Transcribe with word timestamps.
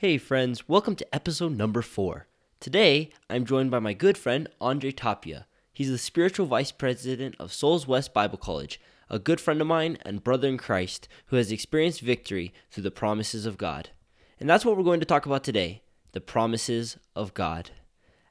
Hey, 0.00 0.16
friends, 0.16 0.66
welcome 0.66 0.96
to 0.96 1.14
episode 1.14 1.58
number 1.58 1.82
four. 1.82 2.26
Today, 2.58 3.10
I'm 3.28 3.44
joined 3.44 3.70
by 3.70 3.80
my 3.80 3.92
good 3.92 4.16
friend 4.16 4.48
Andre 4.58 4.92
Tapia. 4.92 5.46
He's 5.74 5.90
the 5.90 5.98
spiritual 5.98 6.46
vice 6.46 6.72
president 6.72 7.34
of 7.38 7.52
Souls 7.52 7.86
West 7.86 8.14
Bible 8.14 8.38
College, 8.38 8.80
a 9.10 9.18
good 9.18 9.42
friend 9.42 9.60
of 9.60 9.66
mine 9.66 9.98
and 10.00 10.24
brother 10.24 10.48
in 10.48 10.56
Christ 10.56 11.06
who 11.26 11.36
has 11.36 11.52
experienced 11.52 12.00
victory 12.00 12.54
through 12.70 12.84
the 12.84 12.90
promises 12.90 13.44
of 13.44 13.58
God. 13.58 13.90
And 14.40 14.48
that's 14.48 14.64
what 14.64 14.78
we're 14.78 14.84
going 14.84 15.00
to 15.00 15.04
talk 15.04 15.26
about 15.26 15.44
today 15.44 15.82
the 16.12 16.20
promises 16.22 16.96
of 17.14 17.34
God. 17.34 17.70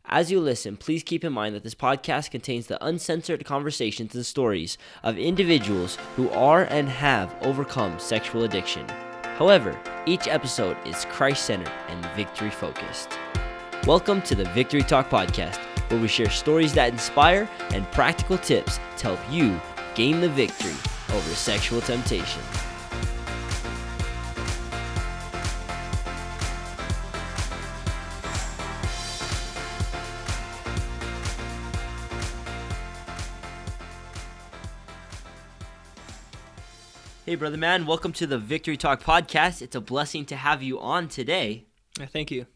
As 0.05 0.31
you 0.31 0.39
listen, 0.39 0.75
please 0.75 1.04
keep 1.04 1.23
in 1.23 1.33
mind 1.33 1.54
that 1.54 1.61
this 1.61 1.75
podcast 1.75 2.31
contains 2.31 2.65
the 2.65 2.83
uncensored 2.83 3.45
conversations 3.45 4.15
and 4.15 4.25
stories 4.25 4.79
of 5.04 5.20
individuals 5.20 5.99
who 6.15 6.31
are 6.31 6.63
and 6.63 6.89
have 6.89 7.36
overcome 7.43 7.99
sexual 7.99 8.43
addiction. 8.43 8.88
However, 9.39 9.79
each 10.05 10.27
episode 10.27 10.75
is 10.85 11.05
Christ 11.05 11.45
centered 11.45 11.71
and 11.88 12.05
victory 12.07 12.49
focused. 12.49 13.17
Welcome 13.88 14.21
to 14.23 14.35
the 14.35 14.43
Victory 14.49 14.81
Talk 14.81 15.09
Podcast, 15.09 15.59
where 15.89 16.02
we 16.02 16.09
share 16.09 16.30
stories 16.30 16.73
that 16.73 16.91
inspire 16.91 17.49
and 17.73 17.89
practical 17.94 18.38
tips 18.38 18.81
to 18.97 19.16
help 19.16 19.20
you 19.31 19.57
gain 19.95 20.20
the 20.20 20.27
victory 20.27 20.75
over 21.16 21.30
sexual 21.35 21.80
temptation. 21.80 22.41
Hey, 37.29 37.35
brother 37.35 37.57
man, 37.57 37.85
welcome 37.85 38.11
to 38.13 38.25
the 38.25 38.39
Victory 38.39 38.75
Talk 38.75 39.03
Podcast. 39.03 39.61
It's 39.61 39.75
a 39.75 39.79
blessing 39.81 40.25
to 40.25 40.35
have 40.35 40.63
you 40.63 40.79
on 40.79 41.07
today. 41.07 41.65
Yeah, 41.99 42.07
Thank 42.07 42.31
you. 42.31 42.47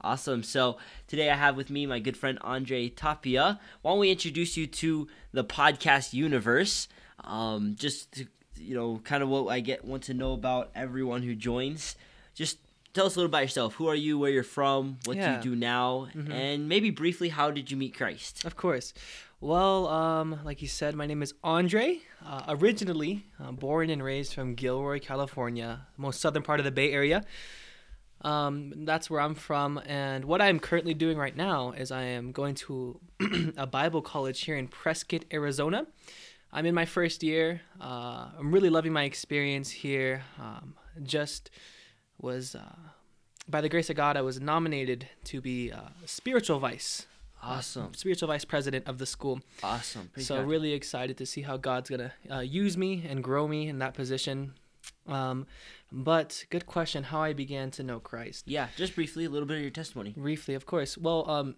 Awesome. 0.00 0.42
So 0.42 0.78
today 1.06 1.30
I 1.30 1.36
have 1.36 1.54
with 1.54 1.70
me 1.70 1.86
my 1.86 2.00
good 2.00 2.16
friend 2.16 2.36
Andre 2.40 2.88
Tapia. 2.88 3.60
Why 3.82 3.92
don't 3.92 4.00
we 4.00 4.10
introduce 4.10 4.56
you 4.56 4.66
to 4.66 5.06
the 5.30 5.44
podcast 5.44 6.12
universe? 6.12 6.88
Um, 7.22 7.76
just 7.78 8.10
to, 8.14 8.26
you 8.56 8.74
know, 8.74 9.00
kind 9.04 9.22
of 9.22 9.28
what 9.28 9.46
I 9.46 9.60
get 9.60 9.84
want 9.84 10.02
to 10.04 10.12
know 10.14 10.32
about 10.32 10.72
everyone 10.74 11.22
who 11.22 11.36
joins. 11.36 11.94
Just 12.34 12.58
tell 12.94 13.06
us 13.06 13.14
a 13.14 13.20
little 13.20 13.30
about 13.30 13.42
yourself. 13.42 13.74
Who 13.74 13.86
are 13.86 13.94
you? 13.94 14.18
Where 14.18 14.32
you're 14.32 14.42
from? 14.42 14.98
What 15.04 15.18
Yeah. 15.18 15.40
do 15.40 15.48
you 15.50 15.54
do 15.54 15.60
now? 15.60 16.08
And 16.32 16.68
maybe 16.68 16.90
briefly, 16.90 17.28
how 17.28 17.52
did 17.52 17.70
you 17.70 17.76
meet 17.76 17.96
Christ? 17.96 18.44
Of 18.44 18.56
course. 18.56 18.92
Well, 19.40 19.86
um, 19.88 20.40
like 20.44 20.62
you 20.62 20.68
said, 20.68 20.94
my 20.94 21.04
name 21.04 21.22
is 21.22 21.34
Andre. 21.44 22.00
Uh, 22.24 22.44
originally 22.48 23.26
uh, 23.38 23.52
born 23.52 23.90
and 23.90 24.02
raised 24.02 24.32
from 24.32 24.54
Gilroy, 24.54 24.98
California, 24.98 25.86
most 25.98 26.22
southern 26.22 26.42
part 26.42 26.58
of 26.58 26.64
the 26.64 26.70
Bay 26.70 26.90
Area. 26.90 27.22
Um, 28.22 28.86
that's 28.86 29.10
where 29.10 29.20
I'm 29.20 29.34
from. 29.34 29.78
And 29.84 30.24
what 30.24 30.40
I'm 30.40 30.58
currently 30.58 30.94
doing 30.94 31.18
right 31.18 31.36
now 31.36 31.72
is 31.72 31.92
I 31.92 32.04
am 32.04 32.32
going 32.32 32.54
to 32.54 32.98
a 33.58 33.66
Bible 33.66 34.00
college 34.00 34.40
here 34.40 34.56
in 34.56 34.68
Prescott, 34.68 35.26
Arizona. 35.30 35.86
I'm 36.50 36.64
in 36.64 36.74
my 36.74 36.86
first 36.86 37.22
year. 37.22 37.60
Uh, 37.78 38.30
I'm 38.38 38.52
really 38.52 38.70
loving 38.70 38.94
my 38.94 39.04
experience 39.04 39.70
here. 39.70 40.22
Um, 40.40 40.76
just 41.02 41.50
was, 42.18 42.54
uh, 42.54 42.74
by 43.46 43.60
the 43.60 43.68
grace 43.68 43.90
of 43.90 43.96
God, 43.96 44.16
I 44.16 44.22
was 44.22 44.40
nominated 44.40 45.08
to 45.24 45.42
be 45.42 45.70
uh, 45.70 45.90
spiritual 46.06 46.58
vice 46.58 47.06
Awesome. 47.42 47.94
spiritual 47.94 48.28
vice 48.28 48.44
president 48.44 48.86
of 48.88 48.98
the 48.98 49.06
school. 49.06 49.40
Awesome. 49.62 50.10
So 50.18 50.42
really 50.42 50.72
excited 50.72 51.16
to 51.18 51.26
see 51.26 51.42
how 51.42 51.56
God's 51.56 51.90
gonna 51.90 52.12
uh, 52.30 52.40
use 52.40 52.76
me 52.76 53.04
and 53.08 53.22
grow 53.22 53.46
me 53.46 53.68
in 53.68 53.78
that 53.78 53.94
position. 53.94 54.54
Um, 55.06 55.46
but 55.92 56.44
good 56.50 56.66
question, 56.66 57.04
how 57.04 57.20
I 57.20 57.32
began 57.32 57.70
to 57.72 57.82
know 57.82 58.00
Christ. 58.00 58.44
yeah, 58.46 58.68
just 58.76 58.94
briefly, 58.94 59.24
a 59.24 59.30
little 59.30 59.46
bit 59.46 59.56
of 59.56 59.62
your 59.62 59.70
testimony. 59.70 60.14
Briefly, 60.16 60.54
of 60.54 60.66
course. 60.66 60.98
Well, 60.98 61.28
um, 61.30 61.54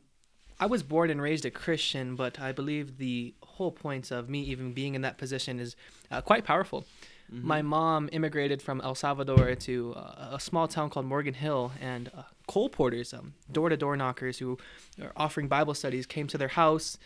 I 0.61 0.67
was 0.67 0.83
born 0.83 1.09
and 1.11 1.23
raised 1.23 1.45
a 1.47 1.51
Christian, 1.51 2.17
but 2.17 2.39
I 2.41 2.53
believe 2.53 2.99
the 2.99 3.35
whole 3.43 3.71
point 3.71 4.11
of 4.11 4.29
me 4.29 4.43
even 4.43 4.73
being 4.73 4.95
in 4.95 5.03
that 5.03 5.17
position 5.17 5.61
is 5.61 5.77
uh, 6.11 6.21
quite 6.21 6.45
powerful. 6.45 6.85
My 7.31 7.61
mom 7.61 8.09
immigrated 8.11 8.63
from 8.63 8.81
El 8.81 8.95
Salvador 8.95 9.55
to 9.55 9.93
uh, 9.95 10.31
a 10.33 10.41
small 10.41 10.67
town 10.67 10.89
called 10.89 11.05
Morgan 11.05 11.35
Hill, 11.35 11.73
and 11.79 12.11
uh, 12.17 12.23
colporteurs, 12.49 13.13
um, 13.17 13.35
door-to-door 13.53 13.97
knockers 13.97 14.39
who 14.39 14.59
are 15.01 15.13
offering 15.17 15.47
Bible 15.49 15.75
studies, 15.75 16.07
came 16.07 16.27
to 16.29 16.39
their 16.39 16.49
house. 16.49 16.99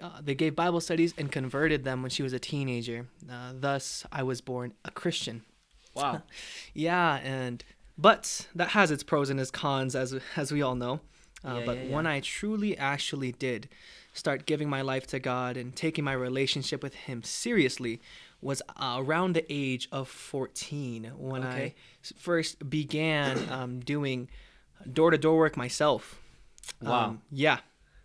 Uh, 0.00 0.20
they 0.22 0.34
gave 0.34 0.54
Bible 0.54 0.80
studies 0.80 1.14
and 1.16 1.30
converted 1.32 1.84
them 1.84 2.02
when 2.02 2.10
she 2.10 2.22
was 2.22 2.32
a 2.32 2.38
teenager. 2.38 3.06
Uh, 3.30 3.52
thus, 3.54 4.04
I 4.12 4.22
was 4.22 4.40
born 4.40 4.74
a 4.84 4.90
Christian. 4.90 5.42
Wow. 5.94 6.22
Yeah, 6.72 7.16
and 7.22 7.62
but 7.98 8.48
that 8.54 8.68
has 8.70 8.90
its 8.90 9.02
pros 9.02 9.28
and 9.28 9.38
its 9.38 9.50
cons, 9.50 9.94
as 9.94 10.18
as 10.36 10.50
we 10.50 10.62
all 10.62 10.74
know. 10.74 11.00
Uh, 11.44 11.56
Yeah, 11.58 11.60
but 11.66 11.76
yeah, 11.82 11.94
when 11.94 12.06
I 12.06 12.20
truly 12.20 12.78
actually 12.78 13.32
did 13.32 13.68
start 14.14 14.46
giving 14.46 14.70
my 14.70 14.80
life 14.80 15.06
to 15.08 15.18
God 15.18 15.56
and 15.58 15.76
taking 15.76 16.02
my 16.02 16.14
relationship 16.14 16.82
with 16.82 16.94
Him 16.94 17.22
seriously 17.22 18.00
was 18.40 18.62
uh, 18.80 18.96
around 19.04 19.34
the 19.34 19.44
age 19.50 19.86
of 19.92 20.08
14 20.08 21.12
when 21.16 21.42
I 21.44 21.50
Okay. 21.50 21.74
s- 22.02 22.14
first 22.16 22.70
began 22.70 23.36
um, 23.50 23.80
doing 23.80 24.28
door 24.90 25.10
to 25.10 25.18
door 25.18 25.36
work 25.38 25.56
myself. 25.56 26.20
Wow. 26.80 27.04
Um, 27.06 27.22
yeah. 27.30 27.58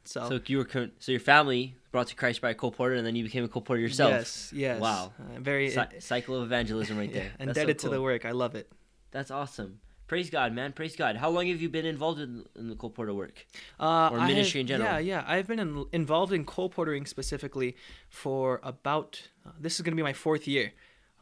So, 0.04 0.30
So 0.30 0.40
you 0.48 0.58
were 0.60 0.90
so 1.00 1.12
your 1.12 1.20
family 1.20 1.76
brought 1.92 2.08
to 2.08 2.16
Christ 2.16 2.40
by 2.42 2.52
a 2.52 2.56
colporteur, 2.56 2.98
and 2.98 3.06
then 3.06 3.16
you 3.16 3.24
became 3.24 3.44
a 3.44 3.48
colporteur 3.50 3.82
yourself. 3.82 4.12
yes, 4.12 4.52
yes. 4.56 4.80
Wow. 4.82 5.12
Uh, 5.20 5.40
very 5.40 5.70
Cy- 5.70 6.00
cycle 6.00 6.36
of 6.38 6.44
evangelism 6.44 6.98
right 6.98 7.12
there. 7.18 7.32
That's 7.38 7.44
so 7.44 7.50
indebted 7.50 7.80
to 7.80 7.90
the 7.90 8.02
work. 8.02 8.24
I 8.26 8.32
love 8.32 8.56
it. 8.56 8.72
That's 9.12 9.32
awesome. 9.32 9.80
Praise 10.08 10.30
God, 10.30 10.54
man. 10.54 10.72
Praise 10.72 10.96
God. 10.96 11.18
How 11.18 11.30
long 11.30 11.48
have 11.48 11.62
you 11.62 11.68
been 11.68 11.86
involved 11.86 12.22
in, 12.22 12.46
in 12.56 12.70
the 12.70 12.76
colporteur 12.76 13.14
work? 13.14 13.46
Uh, 13.78 14.08
Or 14.14 14.22
ministry 14.26 14.60
have- 14.62 14.64
in 14.64 14.68
general. 14.68 15.02
Yeah, 15.02 15.22
yeah. 15.22 15.24
I've 15.28 15.48
been 15.48 15.60
in, 15.60 15.86
involved 15.92 16.32
in 16.32 16.46
colportering 16.46 17.06
specifically 17.06 17.76
for 18.08 18.62
about. 18.64 19.22
Uh, 19.46 19.50
this 19.60 19.76
is 19.76 19.82
going 19.82 19.92
to 19.92 19.98
be 19.98 20.04
my 20.04 20.14
fourth 20.14 20.48
year. 20.48 20.72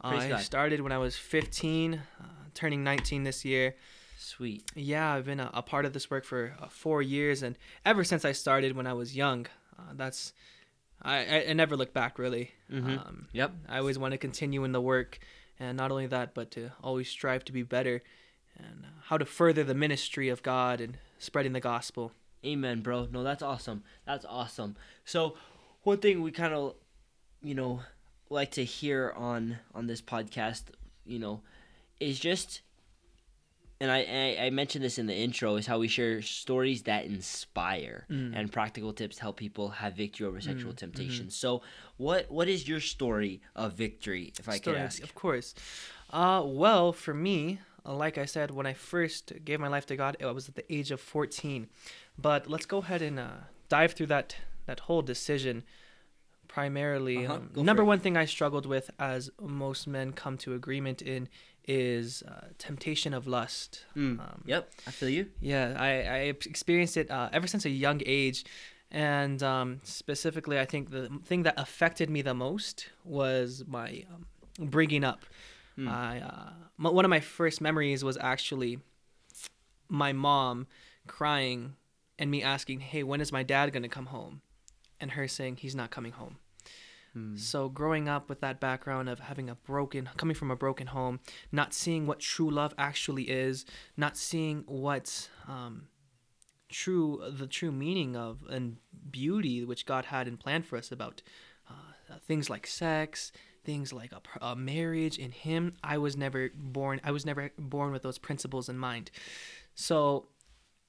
Uh, 0.04 0.08
I 0.08 0.28
God. 0.28 0.40
started 0.40 0.80
when 0.82 0.92
I 0.92 0.98
was 0.98 1.16
15, 1.16 1.94
uh, 1.94 2.24
turning 2.54 2.84
19 2.84 3.24
this 3.24 3.44
year. 3.44 3.74
Sweet. 4.26 4.64
Yeah, 4.74 5.12
I've 5.14 5.24
been 5.24 5.38
a, 5.38 5.50
a 5.54 5.62
part 5.62 5.84
of 5.84 5.92
this 5.92 6.10
work 6.10 6.24
for 6.24 6.56
uh, 6.60 6.66
four 6.66 7.00
years, 7.00 7.44
and 7.44 7.56
ever 7.84 8.02
since 8.02 8.24
I 8.24 8.32
started 8.32 8.74
when 8.74 8.84
I 8.86 8.92
was 8.92 9.14
young, 9.16 9.46
uh, 9.78 9.92
that's. 9.94 10.32
I, 11.00 11.18
I, 11.18 11.44
I 11.50 11.52
never 11.52 11.76
look 11.76 11.92
back 11.92 12.18
really. 12.18 12.50
Mhm. 12.72 12.98
Um, 13.06 13.28
Yep. 13.32 13.52
I 13.68 13.78
always 13.78 13.98
want 14.00 14.12
to 14.12 14.18
continue 14.18 14.64
in 14.64 14.72
the 14.72 14.80
work, 14.80 15.20
and 15.60 15.76
not 15.76 15.92
only 15.92 16.08
that, 16.08 16.34
but 16.34 16.50
to 16.52 16.72
always 16.82 17.08
strive 17.08 17.44
to 17.44 17.52
be 17.52 17.62
better, 17.62 18.02
and 18.58 18.84
uh, 18.84 18.88
how 19.04 19.16
to 19.16 19.24
further 19.24 19.62
the 19.62 19.74
ministry 19.74 20.28
of 20.28 20.42
God 20.42 20.80
and 20.80 20.98
spreading 21.18 21.52
the 21.52 21.60
gospel. 21.60 22.10
Amen, 22.44 22.80
bro. 22.80 23.06
No, 23.12 23.22
that's 23.22 23.42
awesome. 23.44 23.84
That's 24.06 24.24
awesome. 24.24 24.74
So, 25.04 25.36
one 25.84 25.98
thing 25.98 26.20
we 26.22 26.32
kind 26.32 26.52
of, 26.52 26.74
you 27.42 27.54
know, 27.54 27.82
like 28.28 28.50
to 28.52 28.64
hear 28.64 29.12
on 29.16 29.58
on 29.72 29.86
this 29.86 30.02
podcast, 30.02 30.62
you 31.04 31.20
know, 31.20 31.42
is 32.00 32.18
just, 32.18 32.62
and 33.80 33.90
I 33.90 34.00
I, 34.40 34.46
I 34.46 34.50
mentioned 34.50 34.84
this 34.84 34.98
in 34.98 35.06
the 35.06 35.14
intro, 35.14 35.56
is 35.56 35.66
how 35.66 35.78
we 35.78 35.88
share 35.88 36.22
stories 36.22 36.82
that 36.82 37.04
inspire 37.04 38.06
Mm. 38.10 38.32
and 38.36 38.52
practical 38.52 38.92
tips 38.92 39.18
help 39.18 39.36
people 39.36 39.68
have 39.82 39.94
victory 39.94 40.26
over 40.26 40.40
sexual 40.40 40.70
mm-hmm. 40.72 40.76
temptation. 40.76 41.30
So, 41.30 41.62
what 41.96 42.30
what 42.30 42.48
is 42.48 42.66
your 42.68 42.80
story 42.80 43.40
of 43.54 43.72
victory, 43.74 44.32
if 44.38 44.48
I 44.48 44.58
could 44.58 44.76
ask? 44.76 45.02
Of 45.02 45.14
course. 45.14 45.54
Uh, 46.10 46.42
well, 46.44 46.92
for 46.92 47.12
me, 47.14 47.58
uh, 47.84 47.94
like 47.94 48.16
I 48.16 48.26
said, 48.26 48.50
when 48.50 48.66
I 48.66 48.74
first 48.74 49.32
gave 49.44 49.58
my 49.60 49.68
life 49.68 49.86
to 49.86 49.96
God, 49.96 50.16
I 50.22 50.30
was 50.30 50.48
at 50.48 50.54
the 50.54 50.72
age 50.72 50.90
of 50.92 51.00
14. 51.00 51.68
But 52.16 52.48
let's 52.48 52.66
go 52.66 52.78
ahead 52.78 53.02
and 53.02 53.18
uh, 53.18 53.30
dive 53.68 53.92
through 53.94 54.06
that 54.06 54.36
that 54.66 54.80
whole 54.80 55.02
decision. 55.02 55.64
Primarily, 56.48 57.26
Uh-huh, 57.26 57.34
um, 57.34 57.50
number 57.56 57.84
one 57.84 57.98
thing 58.00 58.16
I 58.16 58.24
struggled 58.24 58.66
with, 58.66 58.88
as 58.98 59.30
most 59.40 59.86
men 59.86 60.12
come 60.12 60.38
to 60.38 60.54
agreement 60.54 61.02
in, 61.02 61.28
is 61.66 62.22
uh, 62.26 62.48
temptation 62.58 63.12
of 63.14 63.26
lust. 63.26 63.84
Mm, 63.96 64.20
Um, 64.20 64.42
yep, 64.46 64.70
I 64.86 64.90
feel 64.90 65.08
you. 65.08 65.26
yeah, 65.40 65.74
I, 65.78 65.88
I 66.02 66.18
experienced 66.46 66.96
it 66.96 67.10
uh, 67.10 67.28
ever 67.32 67.46
since 67.46 67.64
a 67.64 67.70
young 67.70 68.00
age. 68.06 68.44
And 68.90 69.42
um, 69.42 69.80
specifically, 69.82 70.60
I 70.60 70.64
think 70.64 70.90
the 70.90 71.08
thing 71.24 71.42
that 71.42 71.54
affected 71.58 72.08
me 72.08 72.22
the 72.22 72.34
most 72.34 72.88
was 73.04 73.64
my 73.66 74.04
um, 74.14 74.26
bringing 74.70 75.02
up. 75.04 75.24
Hmm. 75.74 75.88
I, 75.88 76.20
uh, 76.20 76.50
m- 76.78 76.94
one 76.94 77.04
of 77.04 77.10
my 77.10 77.20
first 77.20 77.60
memories 77.60 78.04
was 78.04 78.16
actually 78.16 78.78
my 79.88 80.12
mom 80.12 80.66
crying 81.08 81.74
and 82.18 82.30
me 82.30 82.42
asking, 82.42 82.80
Hey, 82.80 83.02
when 83.02 83.20
is 83.20 83.32
my 83.32 83.42
dad 83.42 83.72
going 83.72 83.82
to 83.82 83.88
come 83.88 84.06
home? 84.06 84.40
And 85.00 85.10
her 85.12 85.26
saying, 85.28 85.56
He's 85.56 85.74
not 85.74 85.90
coming 85.90 86.12
home. 86.12 86.36
Hmm. 87.16 87.34
So 87.34 87.70
growing 87.70 88.10
up 88.10 88.28
with 88.28 88.40
that 88.40 88.60
background 88.60 89.08
of 89.08 89.20
having 89.20 89.48
a 89.48 89.54
broken, 89.54 90.10
coming 90.18 90.34
from 90.34 90.50
a 90.50 90.56
broken 90.56 90.88
home, 90.88 91.20
not 91.50 91.72
seeing 91.72 92.06
what 92.06 92.20
true 92.20 92.50
love 92.50 92.74
actually 92.76 93.30
is, 93.30 93.64
not 93.96 94.18
seeing 94.18 94.64
what 94.66 95.30
um, 95.48 95.88
true, 96.68 97.22
the 97.26 97.46
true 97.46 97.72
meaning 97.72 98.16
of 98.16 98.44
and 98.50 98.76
beauty 99.10 99.64
which 99.64 99.86
God 99.86 100.06
had 100.06 100.28
and 100.28 100.38
planned 100.38 100.66
for 100.66 100.76
us 100.76 100.92
about 100.92 101.22
uh, 101.70 102.18
things 102.26 102.50
like 102.50 102.66
sex, 102.66 103.32
things 103.64 103.94
like 103.94 104.12
a, 104.12 104.20
a 104.44 104.54
marriage 104.54 105.16
in 105.16 105.32
Him. 105.32 105.72
I 105.82 105.96
was 105.96 106.18
never 106.18 106.50
born. 106.54 107.00
I 107.02 107.12
was 107.12 107.24
never 107.24 107.50
born 107.58 107.92
with 107.92 108.02
those 108.02 108.18
principles 108.18 108.68
in 108.68 108.76
mind. 108.76 109.10
So, 109.74 110.26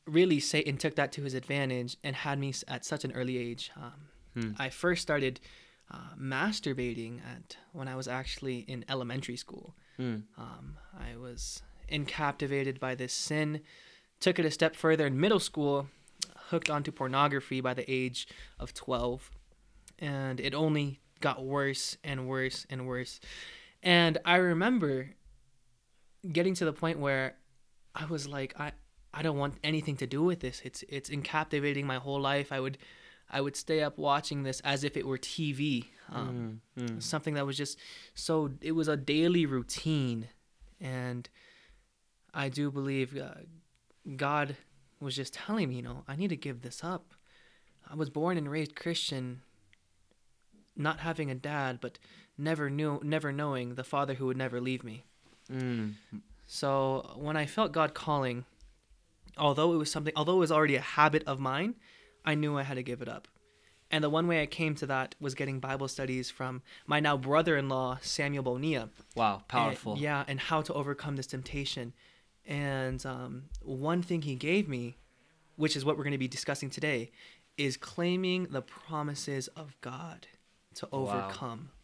really, 0.06 0.42
Satan 0.42 0.76
took 0.76 0.96
that 0.96 1.14
to 1.14 1.22
his 1.22 1.34
advantage 1.34 1.96
and 2.04 2.18
had 2.18 2.38
me 2.38 2.54
at 2.68 2.84
such 2.84 3.06
an 3.06 3.14
early 3.14 3.38
age. 3.38 3.72
Um, 3.78 4.08
Hmm. 4.38 4.52
I 4.60 4.70
first 4.70 5.02
started 5.02 5.40
uh, 5.92 6.16
masturbating 6.20 7.20
at 7.20 7.58
when 7.72 7.88
I 7.88 7.96
was 7.96 8.08
actually 8.08 8.60
in 8.60 8.86
elementary 8.90 9.38
school. 9.38 9.76
Mm. 10.00 10.24
Um, 10.38 10.78
I 11.00 11.18
was 11.18 11.62
incaptivated 11.88 12.80
by 12.80 12.96
this 12.96 13.14
sin, 13.14 13.62
took 14.20 14.40
it 14.40 14.46
a 14.46 14.52
step 14.52 14.76
further 14.76 15.08
in 15.08 15.20
middle 15.20 15.40
school, 15.40 15.88
hooked 16.50 16.70
onto 16.70 16.92
pornography 16.92 17.62
by 17.62 17.74
the 17.74 17.90
age 17.92 18.28
of 18.60 18.74
12, 18.74 19.32
and 20.00 20.40
it 20.40 20.54
only 20.54 21.00
got 21.20 21.44
worse 21.44 21.98
and 22.04 22.28
worse 22.28 22.66
and 22.70 22.88
worse. 22.88 23.20
And 23.82 24.18
I 24.26 24.36
remember 24.38 25.12
getting 26.32 26.54
to 26.56 26.66
the 26.66 26.74
point 26.74 27.00
where 27.00 27.36
I 27.96 28.06
was 28.06 28.28
like, 28.28 28.60
I, 28.60 28.72
I 29.14 29.22
don't 29.22 29.38
want 29.38 29.56
anything 29.64 29.98
to 29.98 30.08
do 30.08 30.24
with 30.24 30.40
this. 30.42 30.62
It's 30.64 30.84
it's 30.90 31.10
incaptivating 31.10 31.86
my 31.86 31.98
whole 31.98 32.20
life. 32.20 32.52
I 32.52 32.60
would 32.60 32.78
I 33.30 33.42
would 33.42 33.56
stay 33.56 33.82
up 33.84 33.98
watching 33.98 34.44
this 34.44 34.60
as 34.62 34.84
if 34.84 34.96
it 34.98 35.06
were 35.06 35.18
TV. 35.18 35.86
Um, 36.10 36.62
Mm, 36.80 36.84
mm. 36.90 37.04
something 37.04 37.34
that 37.34 37.46
was 37.46 37.58
just 37.58 37.78
so 38.16 38.52
it 38.62 38.72
was 38.72 38.88
a 38.88 38.96
daily 38.96 39.46
routine 39.46 40.30
and 40.80 41.28
i 42.34 42.48
do 42.48 42.72
believe 42.72 43.18
uh, 43.18 43.32
god 44.16 44.56
was 45.02 45.18
just 45.18 45.34
telling 45.34 45.68
me 45.68 45.76
you 45.76 45.82
know 45.82 46.06
i 46.08 46.16
need 46.16 46.30
to 46.30 46.38
give 46.38 46.62
this 46.62 46.82
up 46.82 47.14
i 47.92 47.94
was 47.94 48.10
born 48.10 48.38
and 48.38 48.50
raised 48.50 48.74
christian 48.74 49.42
not 50.78 51.00
having 51.00 51.30
a 51.30 51.36
dad 51.36 51.80
but 51.82 52.00
never 52.38 52.70
knew 52.70 53.02
never 53.04 53.34
knowing 53.34 53.76
the 53.76 53.84
father 53.84 54.14
who 54.14 54.28
would 54.28 54.38
never 54.38 54.62
leave 54.62 54.84
me 54.86 55.04
Mm. 55.52 55.96
so 56.46 57.16
when 57.18 57.36
i 57.36 57.46
felt 57.46 57.72
god 57.74 57.94
calling 57.94 58.46
although 59.38 59.74
it 59.74 59.78
was 59.78 59.92
something 59.92 60.14
although 60.16 60.36
it 60.36 60.40
was 60.40 60.52
already 60.52 60.76
a 60.78 60.82
habit 60.82 61.24
of 61.26 61.40
mine 61.40 61.76
i 62.28 62.36
knew 62.36 62.58
i 62.58 62.64
had 62.64 62.76
to 62.76 62.84
give 62.84 63.02
it 63.02 63.10
up 63.10 63.28
and 63.90 64.04
the 64.04 64.10
one 64.10 64.28
way 64.28 64.42
i 64.42 64.46
came 64.46 64.76
to 64.76 64.86
that 64.86 65.16
was 65.20 65.34
getting 65.34 65.60
bible 65.60 65.88
studies 65.88 66.30
from 66.30 66.62
my 66.86 67.00
now 67.00 67.16
brother-in-law 67.18 67.98
samuel 68.02 68.44
bonilla 68.44 68.90
Wow, 69.16 69.42
powerful. 69.48 69.94
and- 69.94 70.02
yeah, 70.02 70.24
and 70.28 70.40
how 70.40 70.62
to 70.62 70.74
overcome 70.74 71.16
this 71.16 71.28
temptation. 71.28 71.94
And 72.46 73.04
um, 73.06 73.46
one 73.62 74.02
thing 74.04 74.22
he 74.22 74.36
gave 74.36 74.70
me, 74.70 74.96
which 75.56 75.76
is 75.76 75.84
what 75.84 75.98
we're 75.98 76.04
going 76.04 76.12
to 76.14 76.18
be 76.28 76.28
discussing 76.28 76.70
today, 76.70 77.12
is 77.58 77.76
claiming 77.78 78.44
the 78.52 78.62
promises 78.62 79.48
of 79.50 79.76
God 79.82 80.28
to 80.76 80.88
Wow. 80.92 81.30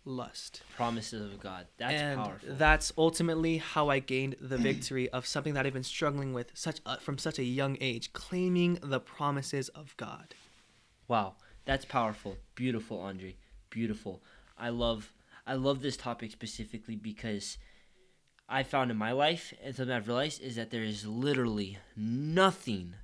Lust. 0.05 0.61
Promises 0.75 1.33
of 1.33 1.39
God. 1.39 1.67
That's 1.77 1.93
and 1.93 2.19
powerful. 2.19 2.49
that's 2.57 2.91
ultimately 2.97 3.57
how 3.57 3.89
I 3.89 3.99
gained 3.99 4.35
the 4.39 4.57
victory 4.57 5.09
of 5.09 5.25
something 5.25 5.53
that 5.53 5.65
I've 5.65 5.73
been 5.73 5.83
struggling 5.83 6.33
with 6.33 6.51
such 6.53 6.79
a, 6.85 6.99
from 6.99 7.17
such 7.17 7.39
a 7.39 7.43
young 7.43 7.77
age, 7.81 8.13
claiming 8.13 8.79
the 8.81 8.99
promises 8.99 9.69
of 9.69 9.95
God. 9.97 10.35
Wow, 11.07 11.35
that's 11.65 11.85
powerful. 11.85 12.37
Beautiful, 12.55 12.99
Andre. 12.99 13.35
Beautiful. 13.69 14.21
I 14.57 14.69
love 14.69 15.13
I 15.45 15.55
love 15.55 15.81
this 15.81 15.97
topic 15.97 16.31
specifically 16.31 16.95
because 16.95 17.57
I 18.47 18.63
found 18.63 18.91
in 18.91 18.97
my 18.97 19.11
life 19.11 19.53
and 19.63 19.75
something 19.75 19.95
I've 19.95 20.07
realized 20.07 20.41
is 20.41 20.55
that 20.55 20.71
there 20.71 20.83
is 20.83 21.05
literally 21.05 21.77
nothing 21.95 22.95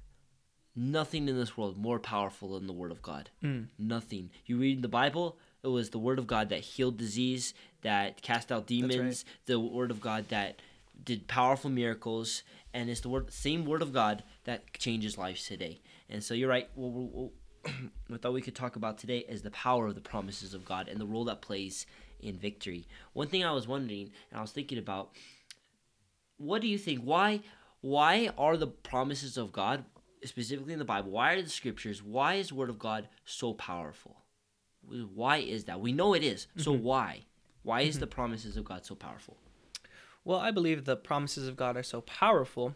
nothing 0.76 1.28
in 1.28 1.38
this 1.38 1.58
world 1.58 1.78
more 1.78 2.00
powerful 2.00 2.54
than 2.54 2.68
the 2.68 2.74
word 2.74 2.92
of 2.92 3.02
God. 3.02 3.30
Mm. 3.44 3.68
Nothing. 3.78 4.30
You 4.46 4.58
read 4.58 4.82
the 4.82 4.88
Bible, 4.88 5.38
it 5.64 5.68
was 5.68 5.90
the 5.90 6.00
word 6.00 6.20
of 6.20 6.28
God 6.28 6.50
that 6.50 6.62
healed 6.62 6.98
disease, 6.98 7.54
that 7.82 8.22
cast 8.22 8.52
out 8.52 8.68
demons, 8.68 9.26
the 9.46 9.60
word 9.60 9.92
of 9.92 10.02
God 10.02 10.26
that 10.30 10.62
did 11.04 11.28
powerful 11.28 11.70
miracles, 11.70 12.44
and 12.74 12.90
it's 12.90 13.02
the 13.02 13.10
word 13.10 13.32
same 13.32 13.66
word 13.66 13.82
of 13.82 13.94
God 13.94 14.24
that 14.46 14.74
changes 14.74 15.18
lives 15.18 15.46
today. 15.46 15.82
And 16.10 16.24
so 16.24 16.34
you're 16.34 16.50
right. 16.50 16.70
Well, 16.76 16.92
we'll, 16.92 17.32
what 18.08 18.22
thought 18.22 18.34
we 18.34 18.42
could 18.42 18.56
talk 18.56 18.76
about 18.76 18.98
today 18.98 19.20
is 19.20 19.42
the 19.42 19.52
power 19.52 19.88
of 19.88 19.96
the 19.96 20.02
promises 20.02 20.54
of 20.54 20.66
God 20.66 20.88
and 20.88 21.00
the 21.00 21.06
role 21.06 21.26
that 21.26 21.42
plays 21.42 21.86
in 22.22 22.38
victory. 22.38 22.88
One 23.14 23.28
thing 23.28 23.44
I 23.44 23.52
was 23.52 23.68
wondering, 23.68 24.12
and 24.30 24.38
I 24.38 24.42
was 24.42 24.52
thinking 24.52 24.78
about, 24.78 25.12
what 26.38 26.62
do 26.62 26.68
you 26.68 26.78
think? 26.78 27.02
Why, 27.02 27.42
why 27.82 28.30
are 28.38 28.58
the 28.58 28.68
promises 28.68 29.38
of 29.38 29.52
God, 29.52 29.84
specifically 30.24 30.74
in 30.74 30.80
the 30.80 30.86
Bible, 30.86 31.12
why 31.12 31.34
are 31.34 31.42
the 31.42 31.50
scriptures, 31.50 32.02
why 32.02 32.36
is 32.36 32.54
Word 32.54 32.70
of 32.70 32.80
God 32.80 33.08
so 33.26 33.54
powerful? 33.54 34.19
Why 35.14 35.38
is 35.38 35.66
that? 35.66 35.80
We 35.80 35.92
know 35.92 36.14
it 36.14 36.24
is. 36.24 36.48
So 36.58 36.72
why? 36.72 37.26
Why 37.64 37.82
is 37.82 38.00
the 38.00 38.08
promises 38.08 38.58
of 38.58 38.66
God 38.66 38.86
so 38.86 38.96
powerful? 38.96 39.38
Well, 40.26 40.40
I 40.40 40.52
believe 40.52 40.86
the 40.86 40.96
promises 40.96 41.48
of 41.48 41.56
God 41.56 41.78
are 41.78 41.84
so 41.84 42.02
powerful 42.02 42.76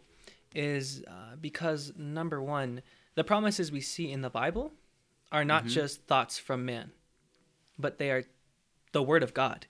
is 0.55 1.03
uh, 1.07 1.35
because 1.39 1.93
number 1.97 2.41
one, 2.41 2.81
the 3.15 3.23
promises 3.23 3.71
we 3.71 3.81
see 3.81 4.11
in 4.11 4.21
the 4.21 4.29
Bible 4.29 4.71
are 5.31 5.45
not 5.45 5.65
just 5.65 6.03
thoughts 6.03 6.37
from 6.37 6.65
man, 6.65 6.91
but 7.77 7.97
they 7.97 8.11
are 8.11 8.23
the 8.91 9.03
word 9.03 9.23
of 9.23 9.33
God. 9.33 9.65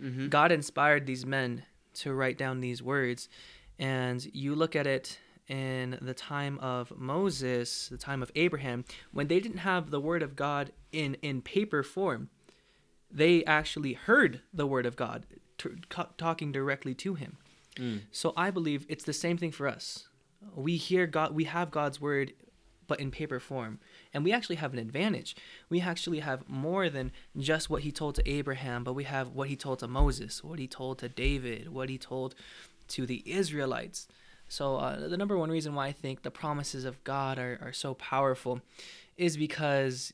Mm-hmm. 0.00 0.28
God 0.28 0.52
inspired 0.52 1.06
these 1.06 1.26
men 1.26 1.64
to 1.94 2.12
write 2.12 2.38
down 2.38 2.60
these 2.60 2.82
words, 2.82 3.28
and 3.78 4.24
you 4.32 4.54
look 4.54 4.76
at 4.76 4.86
it 4.86 5.18
in 5.48 5.98
the 6.02 6.14
time 6.14 6.58
of 6.58 6.92
Moses, 6.96 7.88
the 7.88 7.96
time 7.96 8.22
of 8.22 8.30
Abraham, 8.36 8.84
when 9.12 9.28
they 9.28 9.40
didn't 9.40 9.58
have 9.58 9.90
the 9.90 10.00
word 10.00 10.22
of 10.22 10.36
God 10.36 10.72
in 10.92 11.14
in 11.22 11.42
paper 11.42 11.82
form, 11.82 12.28
they 13.10 13.44
actually 13.44 13.94
heard 13.94 14.42
the 14.52 14.66
word 14.66 14.86
of 14.86 14.96
God 14.96 15.26
t- 15.56 15.70
talking 16.16 16.52
directly 16.52 16.94
to 16.94 17.14
him. 17.14 17.38
Mm. 17.76 18.02
So 18.10 18.32
I 18.36 18.50
believe 18.50 18.86
it's 18.88 19.04
the 19.04 19.12
same 19.12 19.38
thing 19.38 19.52
for 19.52 19.66
us. 19.66 20.08
We 20.54 20.76
hear 20.76 21.06
God, 21.06 21.34
we 21.34 21.44
have 21.44 21.70
God's 21.70 22.00
word, 22.00 22.32
but 22.86 23.00
in 23.00 23.10
paper 23.10 23.40
form, 23.40 23.80
and 24.14 24.24
we 24.24 24.32
actually 24.32 24.56
have 24.56 24.72
an 24.72 24.78
advantage. 24.78 25.36
We 25.68 25.80
actually 25.80 26.20
have 26.20 26.48
more 26.48 26.88
than 26.88 27.12
just 27.36 27.68
what 27.68 27.82
He 27.82 27.92
told 27.92 28.14
to 28.16 28.30
Abraham, 28.30 28.84
but 28.84 28.94
we 28.94 29.04
have 29.04 29.30
what 29.30 29.48
He 29.48 29.56
told 29.56 29.80
to 29.80 29.88
Moses, 29.88 30.44
what 30.44 30.58
He 30.58 30.68
told 30.68 30.98
to 30.98 31.08
David, 31.08 31.70
what 31.70 31.88
He 31.88 31.98
told 31.98 32.34
to 32.88 33.04
the 33.06 33.22
Israelites. 33.26 34.08
So 34.48 34.76
uh, 34.76 35.08
the 35.08 35.16
number 35.16 35.36
one 35.36 35.50
reason 35.50 35.74
why 35.74 35.86
I 35.88 35.92
think 35.92 36.22
the 36.22 36.30
promises 36.30 36.84
of 36.84 37.02
God 37.04 37.38
are, 37.38 37.58
are 37.62 37.72
so 37.72 37.94
powerful 37.94 38.60
is 39.16 39.36
because 39.36 40.12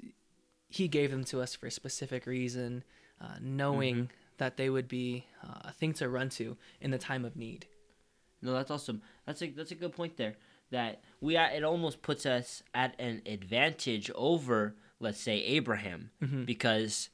He 0.68 0.88
gave 0.88 1.10
them 1.10 1.24
to 1.24 1.40
us 1.40 1.54
for 1.54 1.66
a 1.66 1.70
specific 1.70 2.26
reason, 2.26 2.82
uh, 3.20 3.36
knowing 3.40 4.10
that 4.38 4.56
they 4.56 4.68
would 4.70 4.88
be 4.88 5.26
uh, 5.42 5.60
a 5.68 5.72
thing 5.72 5.92
to 5.94 6.08
run 6.08 6.28
to 6.30 6.56
in 6.80 6.90
the 6.90 6.98
time 6.98 7.24
of 7.24 7.36
need. 7.36 7.66
No, 8.42 8.52
that's 8.52 8.70
awesome. 8.70 9.00
That's 9.26 9.40
a 9.42 9.50
that's 9.50 9.70
a 9.70 9.74
good 9.76 9.92
point 9.92 10.16
there. 10.16 10.34
That 10.70 11.00
we 11.20 11.36
are, 11.36 11.48
it 11.50 11.62
almost 11.62 12.02
puts 12.02 12.26
us 12.26 12.62
at 12.74 12.94
an 12.98 13.22
advantage 13.26 14.10
over, 14.14 14.74
let's 14.98 15.20
say, 15.20 15.38
Abraham, 15.44 16.10
Mhm. 16.20 16.44
because 16.44 17.10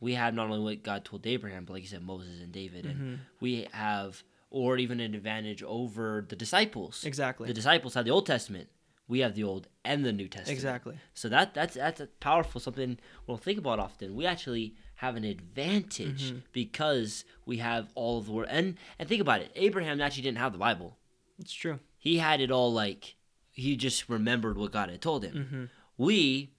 we 0.00 0.14
have 0.14 0.34
not 0.34 0.46
only 0.48 0.60
what 0.62 0.82
God 0.84 1.04
told 1.04 1.26
Abraham, 1.26 1.64
but 1.64 1.72
like 1.74 1.82
you 1.82 1.88
said, 1.88 2.02
Moses 2.02 2.40
and 2.40 2.52
David, 2.52 2.86
and 2.86 3.00
Mhm. 3.00 3.18
we 3.40 3.66
have, 3.72 4.22
or 4.52 4.76
even 4.76 5.00
an 5.00 5.14
advantage 5.14 5.62
over 5.62 6.24
the 6.28 6.36
disciples. 6.36 7.04
Exactly. 7.04 7.48
The 7.48 7.54
disciples 7.54 7.94
had 7.94 8.04
the 8.04 8.10
Old 8.10 8.26
Testament. 8.26 8.68
We 9.08 9.20
have 9.20 9.34
the 9.34 9.44
Old 9.44 9.66
and 9.84 10.04
the 10.04 10.12
New 10.12 10.28
Testament. 10.28 10.56
Exactly. 10.56 10.96
So 11.14 11.28
that 11.30 11.54
that's 11.54 11.74
that's 11.74 12.00
a 12.00 12.06
powerful 12.20 12.60
something 12.60 12.90
we 13.26 13.32
don't 13.32 13.42
think 13.42 13.58
about 13.58 13.78
often. 13.80 14.14
We 14.14 14.26
actually 14.26 14.76
have 14.96 15.16
an 15.16 15.24
advantage 15.24 16.32
Mhm. 16.32 16.42
because 16.52 17.24
we 17.44 17.56
have 17.58 17.88
all 17.94 18.18
of 18.18 18.26
the 18.26 18.32
word. 18.32 18.46
And 18.50 18.76
and 18.98 19.08
think 19.08 19.20
about 19.20 19.40
it. 19.40 19.50
Abraham 19.56 20.00
actually 20.00 20.22
didn't 20.22 20.38
have 20.38 20.52
the 20.52 20.58
Bible. 20.58 20.98
It's 21.38 21.52
true. 21.52 21.80
He 21.98 22.18
had 22.18 22.40
it 22.40 22.50
all 22.50 22.72
like 22.72 23.16
he 23.50 23.76
just 23.76 24.08
remembered 24.08 24.56
what 24.56 24.72
God 24.72 24.88
had 24.90 25.00
told 25.02 25.24
him. 25.24 25.34
Mm-hmm. 25.34 25.64
We, 25.98 26.52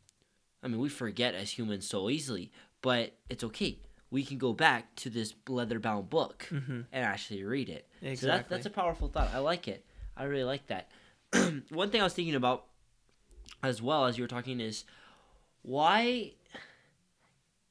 I 0.62 0.67
mean, 0.67 0.79
we 0.79 0.89
forget 0.89 1.33
as 1.33 1.51
humans 1.57 1.88
so 1.88 2.09
easily, 2.09 2.51
but 2.81 3.15
it's 3.29 3.43
okay. 3.45 3.79
We 4.13 4.24
can 4.24 4.38
go 4.38 4.53
back 4.53 4.96
to 4.98 5.10
this 5.10 5.34
leather-bound 5.48 6.10
book 6.10 6.48
Mm-hmm. 6.51 6.82
and 6.91 7.05
actually 7.05 7.43
read 7.43 7.67
it. 7.70 7.88
So 8.00 8.05
that, 8.05 8.12
Exactly. 8.12 8.55
that's 8.55 8.65
a 8.67 8.70
powerful 8.70 9.08
thought. 9.10 9.29
I 9.34 9.39
like 9.39 9.67
it. 9.67 9.84
I 10.15 10.24
really 10.25 10.43
like 10.43 10.67
that. 10.67 10.88
One 11.70 11.89
thing 11.89 12.00
I 12.01 12.03
was 12.03 12.13
thinking 12.13 12.36
about 12.36 12.65
as 13.63 13.82
well 13.82 14.05
as 14.05 14.17
you 14.17 14.24
were 14.24 14.27
talking 14.27 14.60
is 14.60 14.84
why 15.63 16.34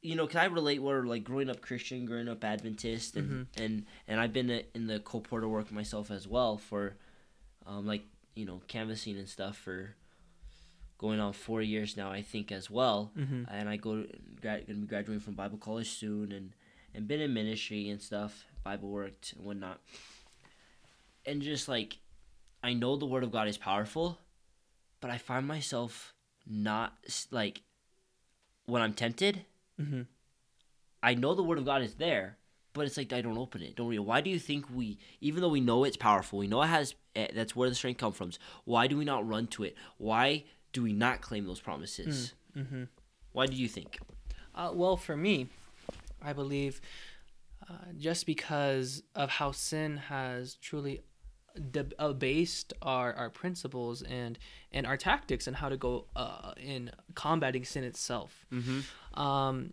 you 0.04 0.16
know, 0.16 0.26
can 0.26 0.40
I 0.40 0.46
relate 0.46 0.82
where 0.82 1.04
like 1.04 1.22
growing 1.22 1.48
up 1.48 1.60
Christian, 1.60 2.06
growing 2.06 2.28
up 2.28 2.42
Adventist, 2.42 3.14
and 3.14 3.46
and 3.56 3.84
and 4.08 4.18
I've 4.20 4.32
been 4.32 4.50
in 4.74 4.88
the 4.88 4.98
colporteur 4.98 5.48
work 5.48 5.70
myself 5.70 6.10
as 6.10 6.26
well 6.26 6.56
for, 6.58 6.96
um, 7.66 7.86
like 7.86 8.02
you 8.34 8.44
know, 8.44 8.60
canvassing 8.66 9.16
and 9.16 9.28
stuff 9.28 9.56
for 9.56 9.94
going 11.02 11.20
on 11.20 11.32
four 11.34 11.60
years 11.60 11.96
now, 11.96 12.10
I 12.10 12.22
think 12.22 12.50
as 12.50 12.70
well. 12.70 13.10
Mm-hmm. 13.18 13.42
And 13.48 13.68
I 13.68 13.76
go 13.76 14.04
gra- 14.40 14.62
gonna 14.66 14.78
be 14.78 14.86
graduating 14.86 15.20
from 15.20 15.34
Bible 15.34 15.58
college 15.58 15.90
soon, 15.90 16.32
and 16.32 16.52
and 16.94 17.06
been 17.06 17.20
in 17.20 17.34
ministry 17.34 17.90
and 17.90 18.00
stuff, 18.00 18.46
Bible 18.64 18.88
worked 18.88 19.34
and 19.36 19.44
whatnot. 19.44 19.80
And 21.26 21.42
just 21.42 21.68
like, 21.68 21.98
I 22.62 22.72
know 22.72 22.96
the 22.96 23.06
Word 23.06 23.24
of 23.24 23.32
God 23.32 23.48
is 23.48 23.58
powerful, 23.58 24.18
but 25.00 25.10
I 25.10 25.18
find 25.18 25.46
myself 25.46 26.14
not 26.46 26.94
like 27.30 27.62
when 28.66 28.80
I'm 28.80 28.94
tempted. 28.94 29.44
Mm-hmm. 29.80 30.02
I 31.02 31.14
know 31.14 31.34
the 31.34 31.42
Word 31.42 31.58
of 31.58 31.64
God 31.64 31.82
is 31.82 31.94
there, 31.94 32.38
but 32.74 32.86
it's 32.86 32.96
like 32.96 33.12
I 33.12 33.20
don't 33.20 33.38
open 33.38 33.62
it. 33.62 33.74
Don't 33.74 33.88
read 33.88 33.96
it. 33.96 34.04
Why 34.04 34.20
do 34.20 34.30
you 34.30 34.38
think 34.38 34.66
we, 34.72 34.98
even 35.20 35.40
though 35.40 35.48
we 35.48 35.60
know 35.60 35.82
it's 35.84 35.96
powerful, 35.96 36.38
we 36.38 36.46
know 36.46 36.62
it 36.62 36.68
has, 36.68 36.94
eh, 37.16 37.28
that's 37.34 37.56
where 37.56 37.68
the 37.68 37.74
strength 37.74 37.98
comes 37.98 38.16
from. 38.16 38.30
Why 38.64 38.86
do 38.86 38.96
we 38.96 39.04
not 39.04 39.26
run 39.26 39.48
to 39.48 39.64
it? 39.64 39.76
Why 39.98 40.44
do 40.72 40.82
we 40.82 40.92
not 40.92 41.20
claim 41.20 41.46
those 41.46 41.60
promises? 41.60 42.34
Mm-hmm. 42.56 42.84
Why 43.32 43.46
do 43.46 43.54
you 43.56 43.68
think? 43.68 43.98
Uh, 44.54 44.70
well, 44.74 44.96
for 44.96 45.16
me, 45.16 45.48
I 46.22 46.32
believe 46.32 46.80
uh, 47.68 47.74
just 47.98 48.26
because 48.26 49.02
of 49.14 49.30
how 49.30 49.52
sin 49.52 49.96
has 49.96 50.54
truly 50.56 51.00
deb- 51.70 51.94
abased 51.98 52.72
our, 52.82 53.12
our 53.14 53.30
principles 53.30 54.02
and 54.02 54.38
and 54.70 54.86
our 54.86 54.96
tactics 54.96 55.46
and 55.46 55.56
how 55.56 55.68
to 55.68 55.76
go 55.76 56.06
uh, 56.16 56.52
in 56.56 56.90
combating 57.14 57.64
sin 57.64 57.84
itself. 57.84 58.46
Mm-hmm. 58.52 59.20
Um, 59.20 59.72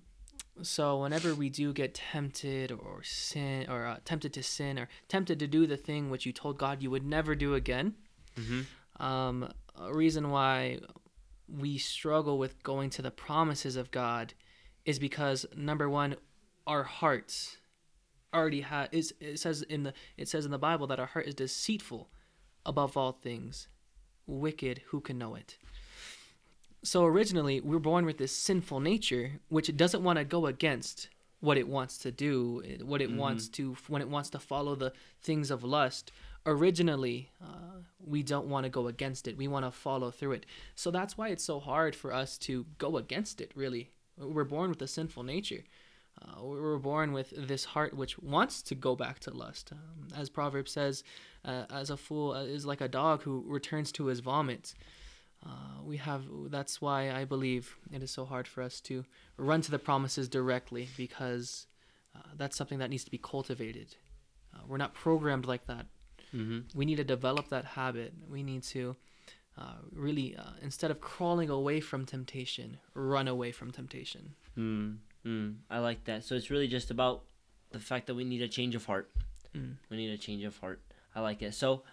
so 0.61 1.01
whenever 1.01 1.33
we 1.35 1.49
do 1.49 1.71
get 1.73 1.93
tempted 1.93 2.71
or 2.71 3.01
sin 3.03 3.67
or 3.69 3.85
uh, 3.85 3.97
tempted 4.03 4.33
to 4.33 4.43
sin 4.43 4.77
or 4.77 4.89
tempted 5.07 5.39
to 5.39 5.47
do 5.47 5.65
the 5.65 5.77
thing 5.77 6.09
which 6.09 6.25
you 6.25 6.33
told 6.33 6.57
God 6.57 6.81
you 6.83 6.91
would 6.91 7.05
never 7.05 7.35
do 7.35 7.53
again, 7.55 7.95
Mm-hmm. 8.37 9.03
um, 9.05 9.51
a 9.79 9.93
reason 9.93 10.29
why 10.29 10.79
we 11.47 11.77
struggle 11.77 12.37
with 12.37 12.61
going 12.63 12.89
to 12.91 13.01
the 13.01 13.11
promises 13.11 13.75
of 13.75 13.91
God 13.91 14.33
is 14.85 14.99
because 14.99 15.45
number 15.55 15.89
one, 15.89 16.15
our 16.67 16.83
hearts 16.83 17.57
already 18.33 18.61
have 18.61 18.89
is 18.91 19.13
it 19.19 19.39
says 19.39 19.63
in 19.63 19.81
the 19.83 19.93
it 20.15 20.27
says 20.27 20.45
in 20.45 20.51
the 20.51 20.59
Bible 20.59 20.85
that 20.87 20.99
our 20.99 21.07
heart 21.07 21.25
is 21.25 21.33
deceitful 21.33 22.09
above 22.65 22.95
all 22.95 23.11
things, 23.11 23.67
wicked. 24.27 24.81
Who 24.87 25.01
can 25.01 25.17
know 25.17 25.35
it? 25.35 25.57
So 26.83 27.05
originally, 27.05 27.59
we're 27.59 27.79
born 27.79 28.05
with 28.05 28.17
this 28.17 28.35
sinful 28.35 28.79
nature, 28.79 29.39
which 29.49 29.67
it 29.67 29.77
doesn't 29.77 30.03
want 30.03 30.17
to 30.19 30.25
go 30.25 30.45
against 30.45 31.09
what 31.41 31.57
it 31.57 31.67
wants 31.67 31.97
to 31.99 32.11
do, 32.11 32.63
what 32.83 33.01
it 33.01 33.09
mm-hmm. 33.09 33.17
wants 33.17 33.47
to 33.49 33.75
when 33.87 34.01
it 34.01 34.09
wants 34.09 34.29
to 34.31 34.39
follow 34.39 34.75
the 34.75 34.93
things 35.21 35.51
of 35.51 35.63
lust. 35.63 36.11
Originally, 36.45 37.29
uh, 37.43 37.81
we 37.99 38.23
don't 38.23 38.47
want 38.47 38.63
to 38.63 38.69
go 38.69 38.87
against 38.87 39.27
it. 39.27 39.37
We 39.37 39.47
want 39.47 39.65
to 39.65 39.71
follow 39.71 40.09
through 40.11 40.33
it. 40.33 40.45
So 40.75 40.89
that's 40.89 41.17
why 41.17 41.29
it's 41.29 41.43
so 41.43 41.59
hard 41.59 41.95
for 41.95 42.13
us 42.13 42.37
to 42.39 42.65
go 42.77 42.97
against 42.97 43.41
it. 43.41 43.51
Really, 43.55 43.91
we're 44.17 44.45
born 44.45 44.69
with 44.69 44.81
a 44.81 44.87
sinful 44.87 45.23
nature. 45.23 45.63
Uh, 46.21 46.43
we 46.43 46.59
we're 46.59 46.77
born 46.77 47.13
with 47.13 47.33
this 47.47 47.63
heart 47.63 47.93
which 47.93 48.19
wants 48.19 48.61
to 48.63 48.75
go 48.75 48.95
back 48.95 49.19
to 49.19 49.33
lust. 49.33 49.71
Um, 49.71 50.07
as 50.15 50.29
Proverbs 50.29 50.71
says, 50.71 51.03
uh, 51.45 51.65
as 51.69 51.89
a 51.89 51.97
fool 51.97 52.33
uh, 52.33 52.43
is 52.43 52.65
like 52.65 52.81
a 52.81 52.87
dog 52.87 53.23
who 53.23 53.43
returns 53.47 53.91
to 53.93 54.07
his 54.07 54.19
vomit. 54.19 54.73
Uh, 55.45 55.81
we 55.83 55.97
have 55.97 56.23
that's 56.47 56.81
why 56.81 57.11
I 57.11 57.23
believe 57.23 57.77
it 57.93 58.03
is 58.03 58.11
so 58.11 58.25
hard 58.25 58.47
for 58.47 58.61
us 58.61 58.81
to 58.81 59.05
run 59.37 59.61
to 59.61 59.71
the 59.71 59.79
promises 59.79 60.27
directly 60.27 60.89
because 60.97 61.67
uh, 62.15 62.19
that's 62.35 62.57
something 62.57 62.79
that 62.79 62.89
needs 62.89 63.05
to 63.05 63.11
be 63.11 63.17
cultivated. 63.17 63.95
Uh, 64.53 64.59
we're 64.67 64.77
not 64.77 64.93
programmed 64.93 65.45
like 65.45 65.67
that. 65.67 65.85
Mm-hmm. 66.35 66.77
We 66.77 66.85
need 66.85 66.97
to 66.97 67.03
develop 67.03 67.49
that 67.49 67.65
habit. 67.65 68.13
We 68.29 68.43
need 68.43 68.63
to 68.63 68.95
uh, 69.57 69.73
really, 69.93 70.35
uh, 70.37 70.51
instead 70.61 70.91
of 70.91 71.01
crawling 71.01 71.49
away 71.49 71.79
from 71.79 72.05
temptation, 72.05 72.77
run 72.93 73.27
away 73.27 73.51
from 73.51 73.71
temptation. 73.71 74.35
Mm, 74.57 74.97
mm, 75.25 75.55
I 75.69 75.79
like 75.79 76.05
that. 76.05 76.23
So 76.23 76.35
it's 76.35 76.49
really 76.49 76.67
just 76.67 76.91
about 76.91 77.23
the 77.71 77.79
fact 77.79 78.07
that 78.07 78.15
we 78.15 78.23
need 78.23 78.41
a 78.41 78.47
change 78.47 78.75
of 78.75 78.85
heart. 78.85 79.09
Mm. 79.55 79.75
We 79.89 79.97
need 79.97 80.11
a 80.11 80.17
change 80.17 80.43
of 80.43 80.57
heart. 80.57 80.81
I 81.15 81.21
like 81.21 81.41
it. 81.41 81.53
So 81.53 81.83